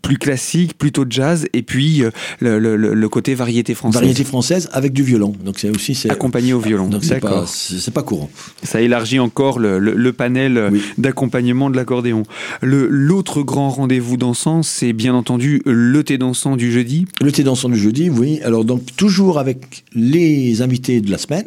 Plus 0.01 0.18
classique, 0.18 0.77
plutôt 0.77 1.06
jazz, 1.10 1.48
et 1.53 1.63
puis 1.63 2.03
euh, 2.03 2.12
le, 2.39 2.60
le, 2.60 2.75
le, 2.75 3.10
côté 3.10 3.34
variété 3.34 3.74
française. 3.74 4.01
Variété 4.01 4.24
française 4.24 4.70
avec 4.72 4.94
du 4.94 5.03
violon. 5.03 5.34
Donc 5.44 5.60
c'est 5.60 5.70
aussi 5.70 5.96
c'est 5.96 6.10
accompagné 6.10 6.53
au 6.53 6.60
violon. 6.60 6.88
Donc 6.88 7.03
c'est 7.03 7.20
pas 7.20 7.46
c'est 7.48 7.94
pas 7.94 8.03
courant. 8.03 8.29
Ça 8.63 8.82
élargit 8.82 9.20
encore 9.20 9.60
le, 9.60 9.79
le 9.79 10.13
panel 10.13 10.72
d'accompagnement 10.98 11.70
de 11.70 11.75
l'accordéon. 11.75 12.24
L'autre 12.62 13.41
grand 13.41 13.70
rendez-vous 13.70 14.18
dansant, 14.18 14.63
c'est 14.63 14.94
bien 14.94 15.13
entendu 15.13 15.62
le 15.65 16.03
thé 16.03 16.18
dansant 16.18 16.56
du 16.56 16.72
jeudi. 16.72 17.06
Le 17.22 17.32
thé 17.32 17.44
dansant 17.44 17.70
du 17.70 17.77
jeudi, 17.77 18.10
oui. 18.10 18.39
Alors 18.44 18.65
donc 18.65 18.96
toujours 18.96 19.39
avec 19.39 19.84
les 19.94 20.62
invités 20.62 21.01
de 21.01 21.12
la 21.12 21.18
semaine 21.18 21.46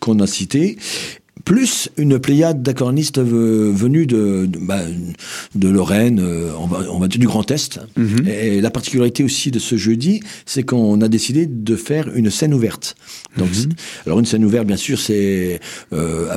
qu'on 0.00 0.18
a 0.20 0.26
cités 0.26 0.78
plus 1.44 1.88
une 1.96 2.18
pléiade 2.18 2.62
d'accordistes 2.62 3.18
venus 3.18 4.06
de, 4.06 4.46
de, 4.46 4.58
bah, 4.58 4.80
de 5.54 5.68
Lorraine, 5.68 6.20
euh, 6.20 6.50
on, 6.58 6.66
va, 6.66 6.80
on 6.90 6.98
va 6.98 7.08
dire 7.08 7.20
du 7.20 7.26
Grand 7.26 7.50
Est. 7.50 7.80
Mhm. 7.96 8.28
Et 8.28 8.60
la 8.60 8.70
particularité 8.70 9.24
aussi 9.24 9.50
de 9.50 9.58
ce 9.58 9.76
jeudi, 9.76 10.20
c'est 10.46 10.62
qu'on 10.62 11.00
a 11.00 11.08
décidé 11.08 11.46
de 11.46 11.76
faire 11.76 12.14
une 12.14 12.30
scène 12.30 12.54
ouverte. 12.54 12.96
Donc, 13.36 13.50
mhm. 13.50 13.72
alors 14.06 14.18
une 14.18 14.26
scène 14.26 14.44
ouverte, 14.44 14.66
bien 14.66 14.76
sûr, 14.76 14.98
c'est 14.98 15.60
euh, 15.92 16.36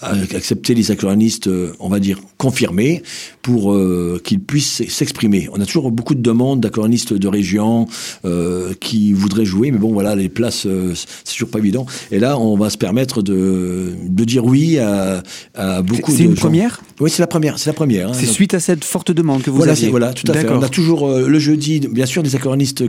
accepter 0.00 0.74
les 0.74 0.90
accordéonistes, 0.90 1.48
euh, 1.48 1.72
on 1.80 1.88
va 1.88 1.98
dire, 1.98 2.20
confirmés, 2.36 3.02
pour 3.42 3.72
euh, 3.72 4.20
qu'ils 4.22 4.40
puissent 4.40 4.82
s'exprimer. 4.88 5.48
On 5.52 5.60
a 5.60 5.66
toujours 5.66 5.90
beaucoup 5.90 6.14
de 6.14 6.22
demandes 6.22 6.60
d'accordéonistes 6.60 7.14
de 7.14 7.28
région 7.28 7.86
euh, 8.24 8.74
qui 8.80 9.12
voudraient 9.12 9.44
jouer, 9.44 9.70
mais 9.70 9.78
bon, 9.78 9.92
voilà, 9.92 10.14
les 10.14 10.28
places, 10.28 10.66
euh, 10.66 10.94
c'est 10.94 11.32
toujours 11.32 11.50
pas 11.50 11.58
évident. 11.58 11.86
Et 12.10 12.18
là, 12.18 12.38
on 12.38 12.56
va 12.56 12.70
se 12.70 12.78
permettre 12.78 13.22
de, 13.22 13.94
de 14.06 14.24
dire 14.24 14.44
oui 14.44 14.78
à, 14.78 15.22
à 15.54 15.82
beaucoup 15.82 16.12
de 16.12 16.16
C'est 16.16 16.24
une 16.24 16.34
première? 16.34 16.80
Oui, 17.00 17.10
c'est 17.10 17.22
la 17.22 17.26
première. 17.26 17.58
C'est 17.58 17.70
la 17.70 17.74
première. 17.74 18.08
Hein, 18.10 18.14
c'est 18.14 18.26
suite 18.26 18.54
à 18.54 18.60
cette 18.60 18.84
forte 18.84 19.10
demande 19.12 19.42
que 19.42 19.50
vous 19.50 19.58
voilà, 19.58 19.72
aviez. 19.72 19.90
Voilà, 19.90 20.12
tout 20.12 20.30
à 20.30 20.34
fait. 20.34 20.48
On 20.48 20.62
a 20.62 20.68
toujours 20.68 21.08
le 21.08 21.38
jeudi, 21.38 21.80
bien 21.80 22.06
sûr, 22.06 22.22
des 22.22 22.34
accordéonistes 22.36 22.82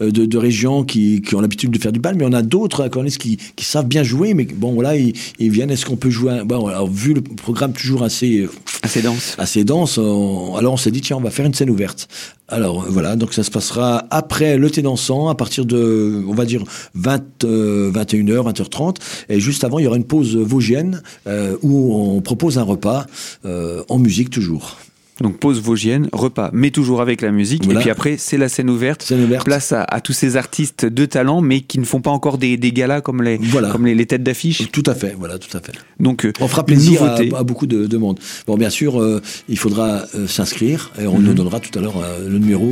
de, 0.00 0.10
de 0.26 0.38
région 0.38 0.84
qui, 0.84 1.22
qui 1.22 1.34
ont 1.34 1.40
l'habitude 1.40 1.70
de 1.70 1.78
faire 1.78 1.92
du 1.92 2.00
bal, 2.00 2.16
mais 2.16 2.24
on 2.24 2.32
a 2.32 2.42
d'autres 2.42 2.82
accordéonistes 2.82 3.20
qui, 3.20 3.38
qui 3.56 3.64
savent 3.64 3.86
bien 3.86 4.02
jouer, 4.02 4.34
mais 4.34 4.44
bon, 4.44 4.72
voilà, 4.72 4.96
ils, 4.96 5.12
ils 5.38 5.50
viennent. 5.50 5.70
Est-ce 5.70 5.86
qu'on 5.86 5.96
peut 5.96 6.10
jouer 6.10 6.32
un, 6.32 6.46
alors, 6.48 6.88
vu 6.88 7.14
le 7.14 7.22
programme 7.22 7.72
toujours 7.72 8.02
assez 8.02 8.48
assez 8.82 9.02
dense, 9.02 9.36
assez 9.38 9.64
dense, 9.64 9.98
alors 9.98 10.72
on 10.72 10.76
s'est 10.76 10.90
dit 10.90 11.00
tiens, 11.00 11.16
on 11.16 11.20
va 11.20 11.30
faire 11.30 11.46
une 11.46 11.54
scène 11.54 11.70
ouverte. 11.70 12.08
Alors 12.52 12.84
voilà, 12.86 13.16
donc 13.16 13.32
ça 13.32 13.42
se 13.42 13.50
passera 13.50 14.04
après 14.10 14.58
le 14.58 14.70
thé 14.70 14.82
dansant 14.82 15.28
à 15.28 15.34
partir 15.34 15.64
de, 15.64 16.22
on 16.28 16.34
va 16.34 16.44
dire 16.44 16.62
20, 16.94 17.44
21h, 17.44 18.52
20h30, 18.52 18.96
et 19.30 19.40
juste 19.40 19.64
avant 19.64 19.78
il 19.78 19.84
y 19.84 19.86
aura 19.86 19.96
une 19.96 20.04
pause 20.04 20.36
vosgienne 20.36 21.02
euh, 21.26 21.56
où 21.62 21.94
on 21.94 22.20
propose 22.20 22.58
un 22.58 22.62
repas 22.62 23.06
euh, 23.46 23.82
en 23.88 23.98
musique 23.98 24.28
toujours. 24.28 24.76
Donc 25.22 25.38
pause 25.38 25.62
vosgienne, 25.62 26.08
repas, 26.12 26.50
mais 26.52 26.70
toujours 26.70 27.00
avec 27.00 27.22
la 27.22 27.30
musique. 27.30 27.70
Et 27.70 27.74
puis 27.76 27.90
après, 27.90 28.16
c'est 28.18 28.36
la 28.36 28.48
scène 28.48 28.68
ouverte. 28.68 29.02
Scène 29.02 29.22
ouverte. 29.22 29.44
Place 29.44 29.72
à, 29.72 30.00
tous 30.00 30.12
ces 30.12 30.36
artistes 30.36 30.84
de 30.84 31.06
talent, 31.06 31.40
mais 31.40 31.60
qui 31.60 31.78
ne 31.78 31.84
font 31.84 32.00
pas 32.00 32.10
encore 32.10 32.38
des, 32.38 32.56
des 32.56 32.72
galas 32.72 33.00
comme 33.00 33.22
les, 33.22 33.38
comme 33.70 33.86
les, 33.86 34.06
têtes 34.06 34.24
d'affiche. 34.24 34.70
Tout 34.72 34.82
à 34.86 34.94
fait, 34.94 35.14
voilà, 35.16 35.38
tout 35.38 35.56
à 35.56 35.60
fait. 35.60 35.72
Donc 36.00 36.26
on 36.40 36.48
fera 36.48 36.66
plaisir 36.66 37.04
à, 37.04 37.44
beaucoup 37.44 37.66
de, 37.66 37.86
de, 37.86 37.96
monde. 37.96 38.18
Bon, 38.48 38.56
bien 38.56 38.70
sûr, 38.70 39.00
euh, 39.00 39.22
il 39.48 39.56
faudra 39.56 40.02
euh, 40.16 40.26
s'inscrire 40.26 40.90
et 41.00 41.06
on 41.06 41.18
mhm. 41.18 41.24
nous 41.24 41.34
donnera 41.34 41.60
tout 41.60 41.78
à 41.78 41.82
l'heure 41.82 42.02
euh, 42.02 42.28
le 42.28 42.38
numéro 42.38 42.68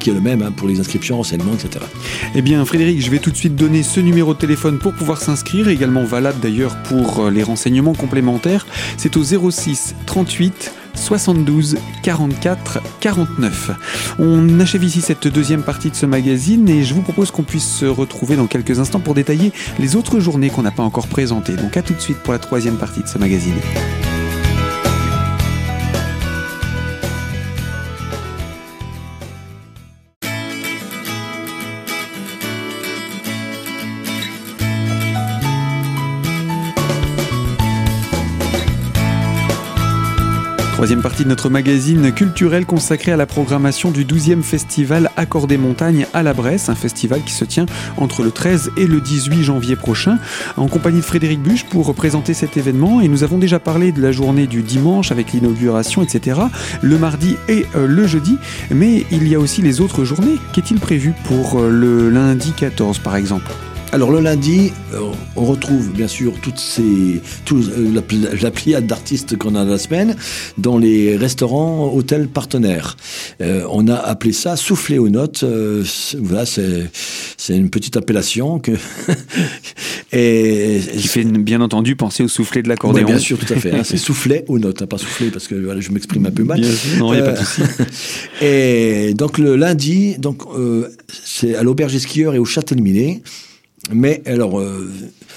qui 0.00 0.10
est 0.10 0.14
le 0.14 0.20
même 0.20 0.42
hein, 0.42 0.52
pour 0.56 0.66
les 0.66 0.80
inscriptions, 0.80 1.18
renseignements, 1.18 1.54
etc. 1.54 1.84
Eh 2.34 2.42
bien, 2.42 2.64
Frédéric, 2.64 3.00
je 3.00 3.10
vais 3.10 3.20
tout 3.20 3.30
de 3.30 3.36
suite 3.36 3.54
donner 3.54 3.84
ce 3.84 4.00
numéro 4.00 4.34
de 4.34 4.38
téléphone 4.38 4.78
pour 4.78 4.92
pouvoir 4.92 5.20
s'inscrire, 5.20 5.68
également 5.68 6.02
valable 6.02 6.40
d'ailleurs 6.42 6.76
pour 6.82 7.30
les 7.30 7.44
renseignements 7.44 7.94
complémentaires. 7.94 8.66
C'est 8.96 9.16
au 9.16 9.22
06 9.22 9.94
38 10.06 10.72
72 10.94 11.78
44 12.02 12.80
49. 13.00 13.70
On 14.18 14.60
achève 14.60 14.84
ici 14.84 15.00
cette 15.00 15.28
deuxième 15.28 15.62
partie 15.62 15.90
de 15.90 15.96
ce 15.96 16.06
magazine 16.06 16.68
et 16.68 16.84
je 16.84 16.94
vous 16.94 17.02
propose 17.02 17.30
qu'on 17.30 17.42
puisse 17.42 17.68
se 17.68 17.86
retrouver 17.86 18.36
dans 18.36 18.46
quelques 18.46 18.78
instants 18.78 19.00
pour 19.00 19.14
détailler 19.14 19.52
les 19.78 19.96
autres 19.96 20.20
journées 20.20 20.50
qu'on 20.50 20.62
n'a 20.62 20.70
pas 20.70 20.82
encore 20.82 21.08
présentées. 21.08 21.56
Donc 21.56 21.76
à 21.76 21.82
tout 21.82 21.94
de 21.94 22.00
suite 22.00 22.18
pour 22.18 22.32
la 22.32 22.38
troisième 22.38 22.76
partie 22.76 23.02
de 23.02 23.08
ce 23.08 23.18
magazine. 23.18 23.54
Troisième 40.82 41.00
partie 41.00 41.22
de 41.22 41.28
notre 41.28 41.48
magazine 41.48 42.10
culturel 42.10 42.66
consacré 42.66 43.12
à 43.12 43.16
la 43.16 43.24
programmation 43.24 43.92
du 43.92 44.04
12e 44.04 44.42
festival 44.42 45.12
Accordé 45.16 45.56
Montagne 45.56 46.08
à 46.12 46.24
la 46.24 46.34
Bresse, 46.34 46.68
un 46.70 46.74
festival 46.74 47.22
qui 47.22 47.32
se 47.32 47.44
tient 47.44 47.66
entre 47.98 48.24
le 48.24 48.32
13 48.32 48.72
et 48.76 48.88
le 48.88 49.00
18 49.00 49.44
janvier 49.44 49.76
prochain, 49.76 50.18
en 50.56 50.66
compagnie 50.66 50.98
de 50.98 51.04
Frédéric 51.04 51.40
Buche 51.40 51.66
pour 51.66 51.94
présenter 51.94 52.34
cet 52.34 52.56
événement. 52.56 53.00
Et 53.00 53.06
nous 53.06 53.22
avons 53.22 53.38
déjà 53.38 53.60
parlé 53.60 53.92
de 53.92 54.02
la 54.02 54.10
journée 54.10 54.48
du 54.48 54.62
dimanche 54.62 55.12
avec 55.12 55.32
l'inauguration, 55.32 56.02
etc., 56.02 56.40
le 56.82 56.98
mardi 56.98 57.36
et 57.46 57.64
euh, 57.76 57.86
le 57.86 58.08
jeudi, 58.08 58.36
mais 58.72 59.06
il 59.12 59.28
y 59.28 59.36
a 59.36 59.38
aussi 59.38 59.62
les 59.62 59.80
autres 59.80 60.02
journées. 60.02 60.40
Qu'est-il 60.52 60.80
prévu 60.80 61.14
pour 61.26 61.60
euh, 61.60 61.70
le 61.70 62.10
lundi 62.10 62.50
14 62.56 62.98
par 62.98 63.14
exemple? 63.14 63.52
Alors 63.92 64.10
le 64.10 64.20
lundi, 64.20 64.72
euh, 64.94 65.00
on 65.36 65.44
retrouve 65.44 65.92
bien 65.92 66.08
sûr 66.08 66.32
toutes 66.40 66.58
ces, 66.58 66.80
euh, 66.82 67.92
la, 67.92 68.00
la, 68.42 68.50
pliade 68.50 68.86
d'artistes 68.86 69.36
qu'on 69.36 69.54
a 69.54 69.66
la 69.66 69.76
semaine 69.76 70.16
dans 70.56 70.78
les 70.78 71.14
restaurants, 71.18 71.92
hôtels 71.92 72.28
partenaires. 72.28 72.96
Euh, 73.42 73.66
on 73.70 73.88
a 73.88 73.96
appelé 73.96 74.32
ça 74.32 74.56
souffler 74.56 74.96
aux 74.96 75.10
notes. 75.10 75.44
voilà, 76.18 76.46
c'est 76.46 76.90
c'est 77.36 77.54
une 77.54 77.68
petite 77.68 77.98
appellation 77.98 78.60
que 78.60 78.72
et 80.12 80.80
qui 80.96 81.08
fait 81.08 81.24
bien 81.24 81.60
entendu 81.60 81.94
penser 81.94 82.22
au 82.22 82.28
soufflet 82.28 82.62
de 82.62 82.70
l'accordéon. 82.70 83.04
Oui, 83.04 83.12
bien 83.12 83.18
sûr, 83.20 83.38
tout 83.38 83.52
à 83.52 83.56
fait. 83.56 83.72
Hein, 83.72 83.82
c'est 83.84 83.96
souffler 83.98 84.46
aux 84.48 84.58
notes, 84.58 84.80
hein, 84.80 84.86
pas 84.86 84.96
souffler 84.96 85.28
parce 85.28 85.48
que 85.48 85.54
voilà, 85.54 85.82
je 85.82 85.90
m'exprime 85.90 86.24
un 86.24 86.30
peu 86.30 86.44
mal. 86.44 86.62
non, 86.98 87.12
il 87.12 87.16
n'y 87.20 87.22
a 87.22 87.32
pas 87.32 87.38
de 87.38 87.44
souci. 87.44 87.60
et 88.40 89.12
donc 89.12 89.36
le 89.36 89.54
lundi, 89.54 90.16
donc 90.16 90.44
c'est 91.08 91.54
à 91.56 91.62
l'auberge 91.62 91.98
skieur 91.98 92.34
et 92.34 92.38
au 92.38 92.46
château 92.46 92.74
éliminé. 92.74 93.22
Mais 93.90 94.22
alors, 94.26 94.60
euh, 94.60 94.88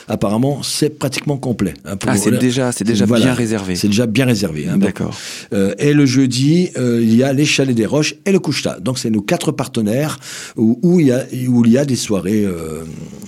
apparemment, 0.08 0.62
c'est 0.62 1.00
pratiquement 1.00 1.38
complet. 1.38 1.74
Hein, 1.84 1.96
ah, 2.06 2.16
c'est 2.16 2.38
déjà, 2.38 2.72
c'est 2.72 2.84
déjà 2.84 3.06
bien 3.06 3.34
réservé. 3.34 3.76
C'est 3.76 3.88
déjà 3.88 4.06
bien 4.06 4.26
réservé. 4.26 4.68
Hein, 4.68 4.78
D'accord. 4.78 5.18
Euh, 5.54 5.74
et 5.80 5.94
le 5.94 6.06
jeudi, 6.06 6.70
euh, 6.78 7.00
il 7.02 7.16
y 7.16 7.24
a 7.24 7.34
les 7.34 7.46
Chalets 7.46 7.74
des 7.74 7.86
Roches 7.88 8.16
et 8.26 8.32
le 8.32 8.40
Coucheta. 8.40 8.80
Donc, 8.80 9.00
c'est 9.00 9.10
nos 9.10 9.22
quatre 9.22 9.52
partenaires 9.52 10.20
où, 10.56 10.80
où, 10.84 11.00
il 11.00 11.08
y 11.08 11.12
a, 11.12 11.26
où 11.48 11.66
il 11.66 11.72
y 11.72 11.78
a 11.78 11.86
des 11.86 11.96
soirées. 11.96 12.46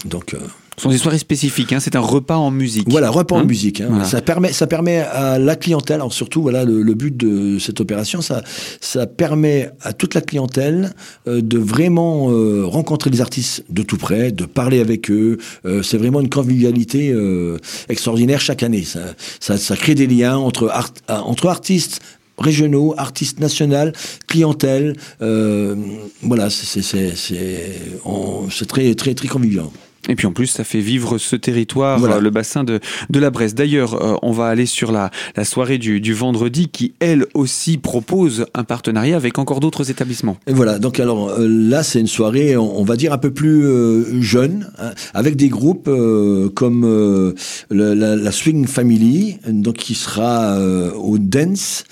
donc. 0.06 0.36
Ce 0.80 0.84
sont 0.84 0.90
des 0.90 1.00
soirées 1.00 1.18
spécifiques, 1.18 1.74
hein, 1.74 1.80
c'est 1.80 1.96
un 1.96 2.00
repas 2.02 2.36
en 2.38 2.52
musique. 2.52 2.88
Voilà, 2.88 3.10
repas 3.10 3.36
en 3.36 3.40
Hein 3.40 3.46
musique. 3.46 3.82
hein. 3.82 3.88
Voilà. 3.90 4.06
Ça, 4.06 4.22
permet, 4.22 4.54
ça 4.54 4.68
permet 4.68 5.00
à 5.00 5.40
la 5.40 5.56
clientèle, 5.56 5.96
alors 5.96 6.14
surtout, 6.14 6.44
voilà, 6.44 6.66
le, 6.66 6.84
le 6.84 6.94
but 6.94 7.18
de 7.18 7.58
cette 7.58 7.82
opération, 7.82 8.22
ça, 8.22 8.44
ça 8.80 9.08
permet 9.08 9.72
à 9.82 9.94
toute 9.94 10.14
la 10.14 10.22
clientèle 10.22 10.94
euh, 11.28 11.42
de 11.42 11.58
vraiment 11.58 12.30
euh, 12.32 12.64
rencontrer 12.64 13.10
les 13.10 13.22
artistes 13.22 13.64
de 13.70 13.82
tout 13.82 13.98
près, 13.98 14.32
de 14.32 14.46
parler 14.46 14.80
avec 14.80 15.10
eux. 15.10 15.40
Euh, 15.66 15.82
c'est 15.82 15.98
vraiment 15.98 16.22
une 16.22 16.30
convivialité 16.30 17.12
euh, 17.12 17.58
extraordinaire 17.90 18.40
chaque 18.40 18.62
année. 18.62 18.84
Ça, 18.84 19.00
ça, 19.40 19.58
ça 19.58 19.76
crée 19.76 19.96
des 19.96 20.06
liens 20.06 20.38
entre, 20.38 20.70
art- 20.70 20.94
ah, 21.08 21.24
entre 21.24 21.48
artistes 21.48 22.02
régionaux, 22.38 22.94
artistes 22.98 23.40
nationaux, 23.40 23.92
clientèle. 24.28 24.96
euh, 25.24 25.76
voilà, 26.22 26.52
c'est 26.52 26.82
très, 28.68 28.94
très, 28.94 29.16
très 29.16 29.28
convivial. 29.28 29.66
Et 30.10 30.16
puis 30.16 30.26
en 30.28 30.32
plus, 30.32 30.48
ça 30.48 30.64
fait 30.64 30.80
vivre 30.80 31.18
ce 31.18 31.36
territoire, 31.36 32.00
Voilà. 32.00 32.16
euh, 32.16 32.22
le 32.22 32.30
bassin 32.30 32.64
de, 32.64 32.80
de 33.10 33.20
la 33.20 33.30
Bresse. 33.30 33.56
D'ailleurs, 33.56 33.94
euh, 33.96 34.16
on 34.22 34.32
va 34.32 34.48
aller 34.48 34.66
sur 34.66 34.92
la, 34.92 35.12
la 35.36 35.44
soirée 35.46 35.78
du, 35.78 36.00
du 36.02 36.14
vendredi 36.14 36.70
qui, 36.70 36.94
elle 37.00 37.26
aussi, 37.34 37.78
propose 37.78 38.46
un 38.54 38.64
partenariat 38.64 39.16
avec 39.16 39.38
encore 39.38 39.60
d'autres 39.60 39.90
établissements. 39.92 40.38
Et 40.48 40.54
voilà, 40.54 40.80
donc 40.80 41.00
alors 41.00 41.30
euh, 41.30 41.48
là 41.48 41.84
c'est 41.84 42.00
une 42.00 42.08
soirée, 42.08 42.56
on, 42.58 42.80
on 42.80 42.84
va 42.84 42.96
dire 42.96 43.12
un 43.14 43.18
peu 43.18 43.32
plus 43.32 43.66
euh, 43.66 44.22
jeune, 44.22 44.70
hein, 44.80 44.92
avec 45.14 45.36
des 45.36 45.50
groupes 45.50 45.90
comme 46.56 47.34
la, 47.70 47.96
la 47.96 48.32
Swing 48.32 48.66
Family, 48.68 49.38
donc 49.48 49.76
qui 49.76 49.96
sera 49.96 50.58
au 50.96 51.18
dance. 51.18 51.84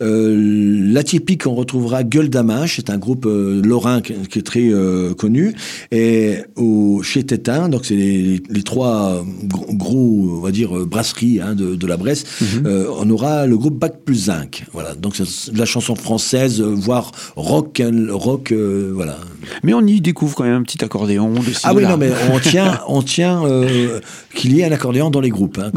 L'atypique, 0.00 1.46
on 1.46 1.54
retrouvera 1.54 2.02
Gueule 2.04 2.28
d'Amache, 2.30 2.76
c'est 2.76 2.90
un 2.90 2.98
groupe 2.98 3.26
lorrain 3.26 4.00
qui, 4.00 4.14
qui 4.28 4.38
est 4.38 4.42
très 4.42 4.70
connu, 5.16 5.54
et 5.90 6.38
au 6.56 7.02
chez 7.02 7.24
Tétin, 7.24 7.59
donc 7.68 7.84
c'est 7.84 7.94
les, 7.96 8.42
les 8.48 8.62
trois 8.62 9.24
gros, 9.44 9.66
gros, 9.72 10.36
on 10.36 10.40
va 10.40 10.50
dire 10.50 10.76
euh, 10.76 10.84
brasseries 10.86 11.40
hein, 11.40 11.54
de, 11.54 11.74
de 11.74 11.86
la 11.86 11.96
Bresse. 11.96 12.24
Euh, 12.64 12.86
on 12.98 13.08
aura 13.10 13.46
le 13.46 13.56
groupe 13.58 13.78
Bac 13.78 13.94
plus 14.04 14.26
Zinc, 14.26 14.64
voilà, 14.72 14.94
donc 14.94 15.14
c'est 15.16 15.52
de 15.52 15.58
la 15.58 15.64
chanson 15.66 15.94
française, 15.94 16.60
euh, 16.60 16.74
voire 16.74 17.12
rock, 17.36 17.82
rock, 18.10 18.52
euh, 18.52 18.92
voilà. 18.94 19.18
Mais 19.62 19.72
on 19.74 19.86
y 19.86 20.00
découvre 20.00 20.34
quand 20.36 20.44
même 20.44 20.54
un 20.54 20.62
petit 20.62 20.84
accordéon. 20.84 21.32
Ah 21.64 21.74
oui, 21.74 21.82
non, 21.84 21.96
mais 21.96 22.10
on 22.32 22.38
tient, 22.50 22.80
on 22.88 23.02
tient 23.02 23.44
euh, 23.46 24.00
qu'il 24.34 24.54
y 24.54 24.60
ait 24.60 24.64
un 24.64 24.72
accordéon 24.72 25.10
dans 25.10 25.20
les 25.20 25.30
groupes, 25.30 25.58
hein, 25.58 25.70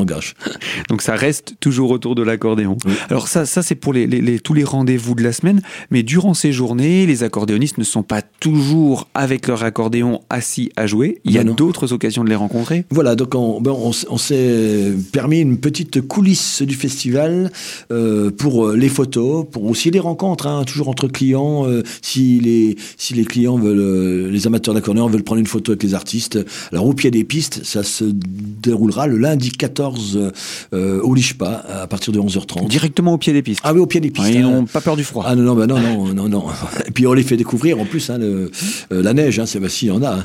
engage. 0.00 0.34
Donc 0.88 1.02
ça 1.02 1.14
reste 1.16 1.54
toujours 1.60 1.90
autour 1.90 2.14
de 2.14 2.22
l'accordéon. 2.22 2.76
Oui. 2.86 2.92
Alors 3.10 3.28
ça, 3.28 3.44
ça 3.46 3.62
c'est 3.62 3.74
pour 3.74 3.92
les, 3.92 4.06
les- 4.06 4.20
les- 4.20 4.38
tous 4.40 4.54
les 4.54 4.64
rendez-vous 4.64 5.14
de 5.14 5.22
la 5.22 5.32
semaine. 5.32 5.60
Mais 5.90 6.02
durant 6.02 6.34
ces 6.34 6.52
journées, 6.52 7.06
les 7.06 7.22
accordéonistes 7.22 7.78
ne 7.78 7.84
sont 7.84 8.02
pas 8.02 8.22
toujours 8.22 9.08
avec 9.14 9.48
leur 9.48 9.62
accordéon 9.64 10.20
assis 10.30 10.70
à 10.76 10.86
jouer. 10.86 11.03
Il 11.24 11.32
y 11.32 11.38
a 11.38 11.44
d'autres 11.44 11.92
occasions 11.92 12.24
de 12.24 12.28
les 12.28 12.34
rencontrer. 12.34 12.84
Voilà, 12.90 13.14
donc 13.16 13.34
on, 13.34 13.60
ben, 13.60 13.70
on, 13.72 13.90
s- 13.90 14.06
on 14.10 14.18
s'est 14.18 14.92
permis 15.12 15.40
une 15.40 15.58
petite 15.58 16.00
coulisse 16.00 16.62
du 16.62 16.74
festival 16.74 17.50
euh, 17.92 18.30
pour 18.30 18.66
euh, 18.68 18.76
les 18.76 18.88
photos, 18.88 19.46
pour 19.50 19.64
aussi 19.64 19.90
les 19.90 20.00
rencontres, 20.00 20.46
hein, 20.46 20.64
toujours 20.64 20.88
entre 20.88 21.08
clients. 21.08 21.66
euh, 21.68 21.82
si 22.02 22.40
les 22.40 22.76
si 22.96 23.14
les 23.14 23.24
clients 23.24 23.56
veulent, 23.58 23.78
euh, 23.80 24.30
les 24.30 24.46
amateurs 24.46 24.74
d'accordéon 24.74 25.06
veulent 25.08 25.22
prendre 25.22 25.40
une 25.40 25.46
photo 25.46 25.72
avec 25.72 25.82
les 25.82 25.94
artistes, 25.94 26.38
alors 26.72 26.86
au 26.86 26.92
pied 26.92 27.10
des 27.10 27.24
pistes, 27.24 27.60
ça 27.64 27.82
se 27.82 28.04
déroulera 28.04 29.06
le 29.06 29.18
lundi 29.18 29.50
14 29.50 30.30
euh, 30.72 31.00
au 31.02 31.14
Lichpa 31.14 31.64
à 31.82 31.86
partir 31.86 32.12
de 32.12 32.20
11h30. 32.20 32.68
Directement 32.68 33.14
au 33.14 33.18
pied 33.18 33.32
des 33.32 33.42
pistes. 33.42 33.60
Ah 33.64 33.72
oui, 33.74 33.80
au 33.80 33.86
pied 33.86 34.00
des 34.00 34.10
pistes. 34.10 34.28
ils 34.30 34.38
hein. 34.38 34.50
n'ont 34.50 34.64
pas 34.66 34.80
peur 34.80 34.96
du 34.96 35.04
froid. 35.04 35.24
Ah 35.26 35.34
non, 35.34 35.42
non, 35.42 35.54
bah 35.54 35.66
non, 35.66 35.78
non, 35.80 36.14
non, 36.14 36.28
non. 36.28 36.44
Et 36.86 36.90
puis 36.90 37.06
on 37.06 37.12
les 37.12 37.22
fait 37.22 37.36
découvrir 37.36 37.78
en 37.80 37.84
plus, 37.84 38.10
hein, 38.10 38.18
le- 38.18 38.50
la 38.90 39.12
neige, 39.14 39.38
hein, 39.38 39.46
c'est 39.46 39.64
si, 39.68 39.86
il 39.86 39.88
y 39.88 39.90
en 39.92 40.02
a. 40.02 40.18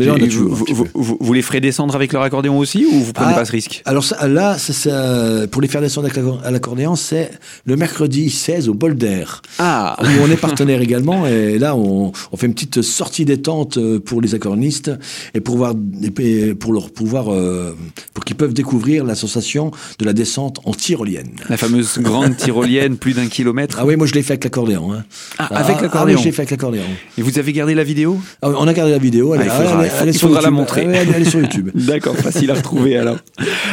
on 0.00 0.14
a 0.14 0.18
vous, 0.26 0.48
vous- 0.54 0.86
vous- 0.94 1.18
vous 1.20 1.32
les 1.32 1.42
ferez 1.42 1.60
descendre 1.60 1.94
avec 1.94 2.12
leur 2.12 2.22
accordéon 2.22 2.58
aussi 2.58 2.84
ou 2.86 3.00
vous 3.00 3.12
prenez 3.12 3.32
Ah, 3.32 3.38
pas 3.38 3.44
ce 3.44 3.52
risque? 3.52 3.82
Alors 3.84 4.04
ça, 4.04 4.26
là, 4.28 4.58
ça, 4.58 4.72
ça, 4.72 5.46
pour 5.50 5.62
les 5.62 5.68
faire 5.68 5.80
descendre 5.80 6.08
à 6.44 6.50
l'accordéon, 6.50 6.96
c'est 6.96 7.30
le 7.66 7.76
mercredi 7.76 8.30
16 8.30 8.68
au 8.68 8.74
bol 8.74 8.94
d'air. 8.94 9.42
Ah 9.58 9.96
Où 10.02 10.06
on 10.22 10.30
est 10.30 10.36
partenaire 10.36 10.80
également, 10.80 11.26
et 11.26 11.58
là 11.58 11.74
on, 11.76 12.12
on 12.32 12.36
fait 12.36 12.46
une 12.46 12.54
petite 12.54 12.82
sortie 12.82 13.24
détente 13.24 13.76
euh, 13.78 13.98
pour 13.98 14.20
les 14.20 14.34
accordéonistes 14.34 14.90
et 15.34 15.40
pour 15.40 15.56
voir, 15.56 15.74
et 16.18 16.54
pour 16.54 16.72
leur 16.72 16.90
pouvoir, 16.90 17.32
euh, 17.32 17.74
pour 18.14 18.24
qu'ils 18.24 18.36
peuvent 18.36 18.54
découvrir 18.54 19.04
la 19.04 19.14
sensation 19.14 19.70
de 19.98 20.04
la 20.04 20.12
descente 20.12 20.60
en 20.64 20.72
tyrolienne. 20.72 21.30
La 21.48 21.56
fameuse 21.56 21.98
grande 21.98 22.36
tyrolienne, 22.36 22.96
plus 22.96 23.12
d'un 23.14 23.26
kilomètre. 23.26 23.78
Ah 23.80 23.86
oui, 23.86 23.96
moi 23.96 24.06
je 24.06 24.14
l'ai 24.14 24.22
fait 24.22 24.32
avec 24.34 24.44
l'accordéon. 24.44 24.92
Hein. 24.92 25.04
Ah, 25.38 25.46
avec 25.56 25.76
Ah, 25.78 25.82
l'accordéon. 25.82 26.14
Ah 26.14 26.16
oui, 26.16 26.22
je 26.22 26.24
l'ai 26.26 26.32
fait 26.32 26.42
avec 26.42 26.50
l'accordéon. 26.50 26.82
Et 27.18 27.22
vous 27.22 27.38
avez 27.38 27.52
gardé 27.52 27.74
la 27.74 27.84
vidéo? 27.84 28.18
Ah 28.42 28.48
on 28.56 28.66
a 28.66 28.72
gardé 28.72 28.92
la 28.92 28.98
vidéo. 28.98 29.34
Elle, 29.34 29.42
Ah, 29.50 29.58
il 30.06 30.18
faudra- 30.18 30.40
il 30.40 30.44
la 30.44 30.50
montrer. 30.50 30.82
Elle 30.82 31.22
est 31.22 31.24
sur 31.24 31.40
YouTube. 31.40 31.70
D'accord, 31.74 32.16
facile 32.16 32.50
à 32.50 32.54
retrouver 32.54 32.96
alors. 32.96 33.18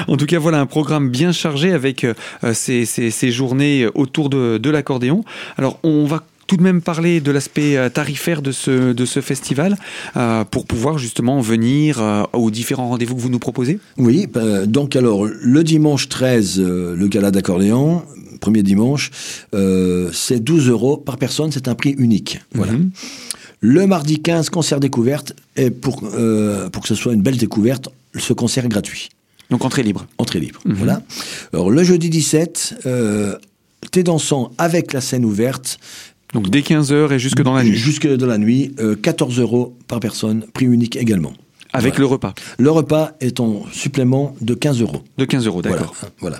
En 0.07 0.17
tout 0.17 0.25
cas, 0.25 0.39
voilà 0.39 0.59
un 0.59 0.65
programme 0.65 1.09
bien 1.09 1.31
chargé 1.31 1.71
avec 1.73 2.03
euh, 2.03 2.13
ces, 2.53 2.85
ces- 2.85 3.11
ces 3.11 3.31
journées 3.31 3.87
autour 3.95 4.29
de, 4.29 4.57
de 4.57 4.69
l'accordéon. 4.69 5.23
Alors, 5.57 5.79
on 5.83 6.05
va 6.05 6.23
tout 6.47 6.57
de 6.57 6.63
même 6.63 6.81
parler 6.81 7.21
de 7.21 7.29
l'aspect 7.31 7.77
euh, 7.77 7.89
tarifaire 7.89 8.41
de 8.41 8.51
ce, 8.51 8.91
de 8.91 9.05
ce 9.05 9.21
festival 9.21 9.77
euh, 10.17 10.43
pour 10.45 10.65
pouvoir 10.65 10.97
justement 10.97 11.41
venir 11.41 12.01
euh, 12.01 12.23
aux 12.33 12.49
différents 12.49 12.89
rendez-vous 12.89 13.15
que 13.15 13.21
vous 13.21 13.29
nous 13.29 13.37
proposez. 13.37 13.77
Oui, 13.97 14.25
donc 14.65 14.95
alors 14.95 15.25
le 15.27 15.63
dimanche 15.63 16.09
13, 16.09 16.59
euh, 16.59 16.95
le 16.95 17.07
gala 17.07 17.29
d'accordéon, 17.29 18.01
premier 18.41 18.63
dimanche, 18.63 19.11
c'est 20.11 20.39
12 20.43 20.69
euros 20.69 20.97
par 20.97 21.17
personne, 21.17 21.51
c'est 21.51 21.67
un 21.67 21.75
prix 21.75 21.91
unique. 21.97 22.39
Voilà. 22.53 22.71
Mhm. 22.73 22.89
Le 23.61 23.87
mardi 23.87 24.21
15, 24.21 24.49
concert 24.49 24.79
découverte, 24.79 25.33
et 25.57 25.69
pour, 25.69 26.01
euh, 26.13 26.69
pour 26.69 26.81
que 26.83 26.87
ce 26.87 26.95
soit 26.95 27.13
une 27.13 27.21
belle 27.21 27.37
découverte, 27.37 27.89
ce 28.17 28.31
concert 28.33 28.65
est 28.65 28.69
gratuit, 28.69 29.09
Donc, 29.49 29.65
entrée 29.65 29.83
libre. 29.83 30.05
entrée 30.17 30.39
libre. 30.39 30.61
Mhm. 30.65 30.75
Voilà. 30.75 31.01
Alors 31.53 31.69
le 31.69 31.83
jeudi 31.83 32.09
17, 32.09 32.75
euh, 32.85 33.35
thé 33.91 34.03
dansant 34.03 34.51
avec 34.57 34.93
la 34.93 35.01
scène 35.01 35.25
ouverte, 35.25 35.77
Donc, 36.33 36.49
dès 36.49 36.61
15h 36.61 37.11
et 37.11 37.19
jusque 37.19 37.41
dans 37.41 37.53
la 37.53 37.63
nuit. 37.63 37.75
jusque 37.75 38.07
dans 38.07 38.27
la 38.27 38.37
nuit, 38.37 38.73
euh, 38.79 38.95
14 38.95 39.39
euros 39.39 39.75
par 39.87 39.99
personne, 39.99 40.43
prix 40.53 40.65
unique 40.65 40.95
également. 40.95 41.33
Avec 41.73 41.93
Voilà. 41.95 41.99
le 41.99 42.05
repas 42.07 42.33
Le 42.57 42.71
repas 42.71 43.11
est 43.19 43.39
en 43.39 43.63
supplément 43.71 44.35
de 44.41 44.53
15 44.55 44.81
euros. 44.81 45.03
de 45.17 45.25
15 45.25 45.45
euros, 45.47 45.61
d'accord. 45.61 45.95
hein, 46.03 46.07
voilà. 46.19 46.39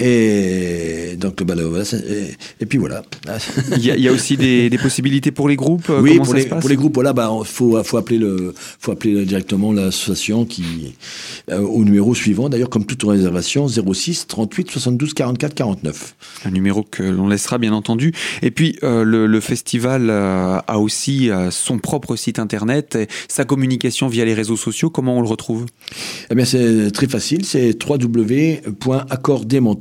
Et 0.00 1.16
donc, 1.18 1.42
bah, 1.42 1.54
voilà, 1.56 1.84
et, 2.08 2.34
et 2.60 2.66
puis 2.66 2.78
voilà. 2.78 3.02
Il 3.76 3.84
y, 3.84 3.90
a- 3.90 3.96
il 3.96 4.02
y 4.02 4.08
a 4.08 4.12
aussi 4.12 4.36
des, 4.36 4.68
des 4.70 4.78
possibilités 4.78 5.30
pour 5.30 5.48
les 5.48 5.56
groupes 5.56 5.88
euh, 5.90 6.00
oui, 6.00 6.16
pour 6.18 6.34
les, 6.34 6.44
pour 6.46 6.70
groupes, 6.76 6.94
voilà, 6.94 7.12
bah, 7.12 7.30
faut, 7.44 7.82
faut 7.82 7.96
appeler 7.96 8.18
le, 8.18 8.54
faut 8.78 8.92
appeler 8.92 9.24
directement 9.24 9.72
l'association 9.72 10.44
qui, 10.44 10.94
euh, 11.50 11.60
au 11.60 11.84
numéro 11.84 12.14
suivant. 12.14 12.48
D'ailleurs, 12.48 12.70
comme 12.70 12.84
toute 12.84 13.02
réservation, 13.04 13.66
06 13.68 14.26
38 14.26 14.70
72 14.70 15.14
44 15.14 15.54
49. 15.54 16.14
Un 16.44 16.50
numéro 16.50 16.82
que 16.82 17.02
l'on 17.02 17.28
laissera 17.28 17.58
bien 17.58 17.72
entendu. 17.72 18.12
Et 18.42 18.50
puis 18.50 18.78
euh, 18.82 19.04
le, 19.04 19.26
le 19.26 19.40
festival 19.40 20.08
euh, 20.10 20.58
a 20.66 20.78
aussi 20.78 21.30
son 21.50 21.78
propre 21.78 22.16
site 22.16 22.38
internet, 22.38 22.96
et 22.96 23.06
sa 23.28 23.44
communication 23.44 24.08
via 24.08 24.24
les 24.24 24.34
réseaux 24.34 24.56
sociaux. 24.56 24.90
Comment 24.90 25.16
on 25.18 25.22
le 25.22 25.28
retrouve? 25.28 25.66
Eh 26.30 26.34
bien, 26.34 26.44
c'est 26.44 26.90
très 26.90 27.06
facile, 27.08 27.44
c'est 27.44 27.78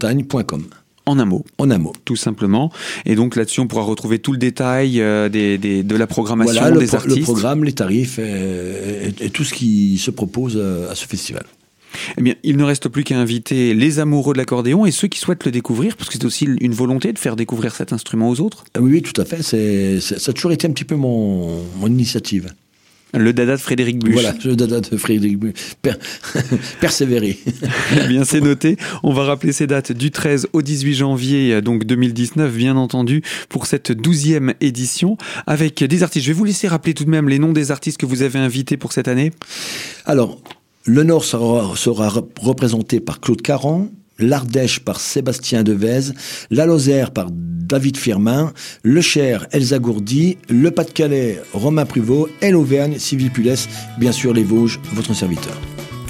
www.accordémontagne.com. 0.02 0.64
En 1.08 1.20
un 1.20 1.26
mot, 1.26 1.46
En 1.60 1.70
un 1.70 1.78
mot. 1.78 1.94
tout 2.04 2.16
simplement. 2.16 2.72
Et 3.06 3.14
donc 3.14 3.36
là-dessus, 3.36 3.60
on 3.60 3.68
pourra 3.68 3.84
retrouver 3.84 4.18
tout 4.18 4.32
le 4.32 4.40
détail 4.40 5.00
euh, 5.02 5.30
des, 5.30 5.60
des- 5.60 5.84
de 5.84 5.96
la 5.96 6.08
programmation 6.08 6.60
Voilà 6.60 6.76
des 6.80 6.88
pro- 6.88 6.96
artistes. 6.96 7.18
le 7.18 7.24
programme, 7.24 7.64
les 7.64 7.74
tarifs 7.74 8.18
et, 8.18 9.12
et- 9.22 9.26
et 9.26 9.30
tout 9.30 9.44
ce 9.44 9.54
qui 9.54 10.00
se 10.00 10.10
propose 10.10 10.54
euh, 10.58 10.90
à 10.92 10.96
ce 10.96 11.06
festival. 11.06 11.46
Eh 12.18 12.24
bien, 12.24 12.34
il 12.44 12.58
ne 12.58 12.64
reste 12.64 12.90
plus 12.90 13.04
qu'à 13.04 13.20
inviter 13.20 13.76
les 13.76 14.00
amoureux 14.00 14.34
de 14.34 14.40
l'accordéon 14.40 14.86
et 14.88 14.92
ceux 14.92 15.08
qui 15.08 15.20
souhaitent 15.20 15.46
le 15.46 15.52
découvrir, 15.52 15.96
parce 15.96 16.10
que 16.10 16.16
c'est 16.16 16.26
aussi 16.26 16.46
une 16.60 16.74
volonté 16.74 17.14
de 17.14 17.20
faire 17.20 17.36
découvrir 17.36 17.76
cet 17.76 17.94
instrument 17.94 18.28
aux 18.30 18.42
autres. 18.42 18.66
Oui, 18.80 18.94
oui, 18.94 19.02
tout 19.04 19.20
à 19.22 19.26
fait. 19.26 19.44
C'est- 19.44 20.00
ça 20.02 20.32
a 20.32 20.34
toujours 20.34 20.54
été 20.54 20.68
un 20.68 20.72
petit 20.72 20.84
peu 20.86 20.96
mon, 20.96 21.62
mon 21.78 21.88
initiative. 21.88 22.48
Le 23.15 23.34
dada 23.34 23.54
de 23.56 23.62
Frédéric 23.62 23.99
Buch. 23.99 24.13
Voilà, 24.13 24.34
je 24.39 24.51
dada 24.51 24.82
de 24.82 24.97
Frédéric 24.97 25.39
Bu- 25.39 25.54
per- 25.82 25.93
persévérer. 26.80 27.38
Eh 28.04 28.08
bien, 28.08 28.23
c'est 28.23 28.41
noté. 28.41 28.78
On 29.04 29.13
va 29.13 29.23
rappeler 29.23 29.51
ces 29.54 29.67
dates 29.67 29.91
du 29.91 30.12
13 30.12 30.47
au 30.54 30.62
18 30.62 30.93
janvier, 30.95 31.62
donc 31.62 31.86
2019, 31.86 32.54
bien 32.54 32.75
entendu, 32.75 33.21
pour 33.49 33.65
cette 33.65 33.91
douzième 33.91 34.54
édition, 34.62 35.17
avec 35.47 35.84
des 35.84 36.04
artistes. 36.04 36.25
Je 36.25 36.32
vais 36.32 36.38
vous 36.38 36.45
laisser 36.45 36.67
rappeler 36.67 36.93
tout 36.93 37.06
de 37.06 37.10
même 37.10 37.30
les 37.30 37.39
noms 37.39 37.54
des 37.54 37.71
artistes 37.71 37.97
que 37.97 38.06
vous 38.06 38.21
avez 38.21 38.39
invités 38.39 38.78
pour 38.78 38.91
cette 38.93 39.08
année. 39.08 39.32
Alors, 40.06 40.39
le 40.86 41.04
Nord 41.04 41.23
sera, 41.25 41.75
sera 41.75 42.10
rep- 42.10 42.38
représenté 42.39 42.99
par 42.99 43.19
Claude 43.19 43.41
Caron, 43.41 43.89
l'Ardèche 44.19 44.80
par 44.80 44.99
Sébastien 44.99 45.63
Devez, 45.63 46.12
la 46.51 46.65
Lozère 46.65 47.12
par 47.12 47.30
David 47.32 47.97
Firmin, 47.97 48.54
le 48.84 49.01
Cher 49.01 49.47
Elsa 49.51 49.80
Gourdi, 49.80 50.38
le 50.49 50.71
Pas-de-Calais 50.71 51.41
Romain 51.54 51.86
Pruvot 51.86 52.30
et 52.41 52.51
l'Auvergne 52.51 52.99
Sylvie 52.99 53.30
Pulès, 53.30 53.67
bien 53.97 54.12
sûr 54.12 54.34
les 54.34 54.43
Vosges, 54.43 54.80
votre 54.93 55.13
serviteur. 55.13 55.56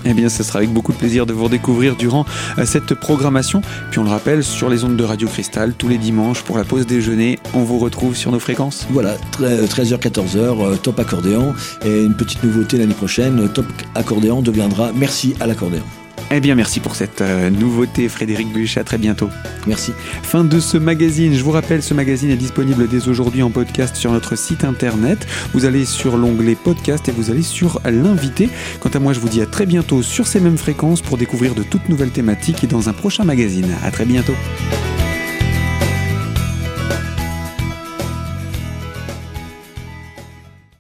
Eh 0.08 0.14
bien, 0.14 0.30
ce 0.30 0.44
sera 0.44 0.60
avec 0.60 0.72
beaucoup 0.72 0.92
de 0.92 0.98
plaisir 0.98 1.26
de 1.26 1.34
vous 1.34 1.46
redécouvrir 1.46 1.96
durant 1.96 2.26
euh, 2.60 2.66
cette 2.66 2.94
programmation. 2.94 3.62
Puis 3.90 4.00
on 4.00 4.04
le 4.04 4.10
rappelle, 4.10 4.44
sur 4.44 4.70
les 4.70 4.84
ondes 4.84 4.96
de 4.96 5.04
Radio 5.04 5.28
Cristal, 5.28 5.74
tous 5.74 5.88
les 5.88 5.98
dimanches 5.98 6.44
pour 6.44 6.58
la 6.58 6.64
pause 6.64 6.86
déjeuner, 6.86 7.40
on 7.56 7.64
vous 7.64 7.80
retrouve 7.80 8.16
sur 8.16 8.32
nos 8.32 8.40
fréquences. 8.40 8.86
Voilà, 8.92 9.16
13h, 9.40 9.98
14h, 9.98 10.78
top 10.78 11.00
accordéon. 11.00 11.56
Et 11.84 12.04
une 12.04 12.16
petite 12.16 12.44
nouveauté 12.44 12.78
l'année 12.78 12.94
prochaine, 12.94 13.50
top 13.50 13.66
accordéon 13.96 14.44
deviendra 14.44 14.92
merci 14.94 15.34
à 15.40 15.48
l'accordéon. 15.48 15.84
Eh 16.32 16.40
bien, 16.40 16.56
merci 16.56 16.80
pour 16.80 16.96
cette 16.96 17.22
euh, 17.22 17.50
nouveauté, 17.50 18.10
Frédéric 18.10 18.52
Buch. 18.52 18.78
À 18.78 18.84
très 18.84 18.98
bientôt. 18.98 19.30
Merci. 19.68 19.94
Fin 20.24 20.44
de 20.44 20.60
ce 20.60 20.78
magazine. 20.78 21.34
Je 21.34 21.44
vous 21.44 21.52
rappelle, 21.52 21.84
ce 21.84 21.94
magazine 21.94 22.32
est 22.32 22.38
disponible 22.38 22.88
dès 22.88 23.08
aujourd'hui 23.08 23.44
en 23.44 23.52
podcast 23.52 23.96
sur 23.96 24.12
notre 24.12 24.36
site 24.36 24.64
internet. 24.64 25.28
Vous 25.54 25.66
allez 25.66 25.86
sur 25.86 26.18
l'onglet 26.18 26.56
podcast 26.56 27.08
et 27.08 27.12
vous 27.12 27.30
allez 27.30 27.44
sur 27.44 27.80
l'invité. 27.86 28.50
Quant 28.80 28.90
à 28.90 29.00
moi, 29.00 29.14
je 29.14 29.20
vous 29.20 29.30
dis 29.30 29.42
à 29.42 29.46
très 29.46 29.66
bientôt 29.66 30.02
sur 30.02 30.26
ces 30.28 30.40
mêmes 30.40 30.58
fréquences 30.58 31.02
pour 31.02 31.18
découvrir 31.18 31.54
de 31.54 31.64
toutes 31.64 31.90
nouvelles 31.90 32.12
thématiques 32.12 32.64
et 32.64 32.68
dans 32.68 32.90
un 32.90 32.94
prochain 32.94 33.24
magazine. 33.24 33.68
À 33.84 33.92
très 33.92 34.06
bientôt. 34.06 34.36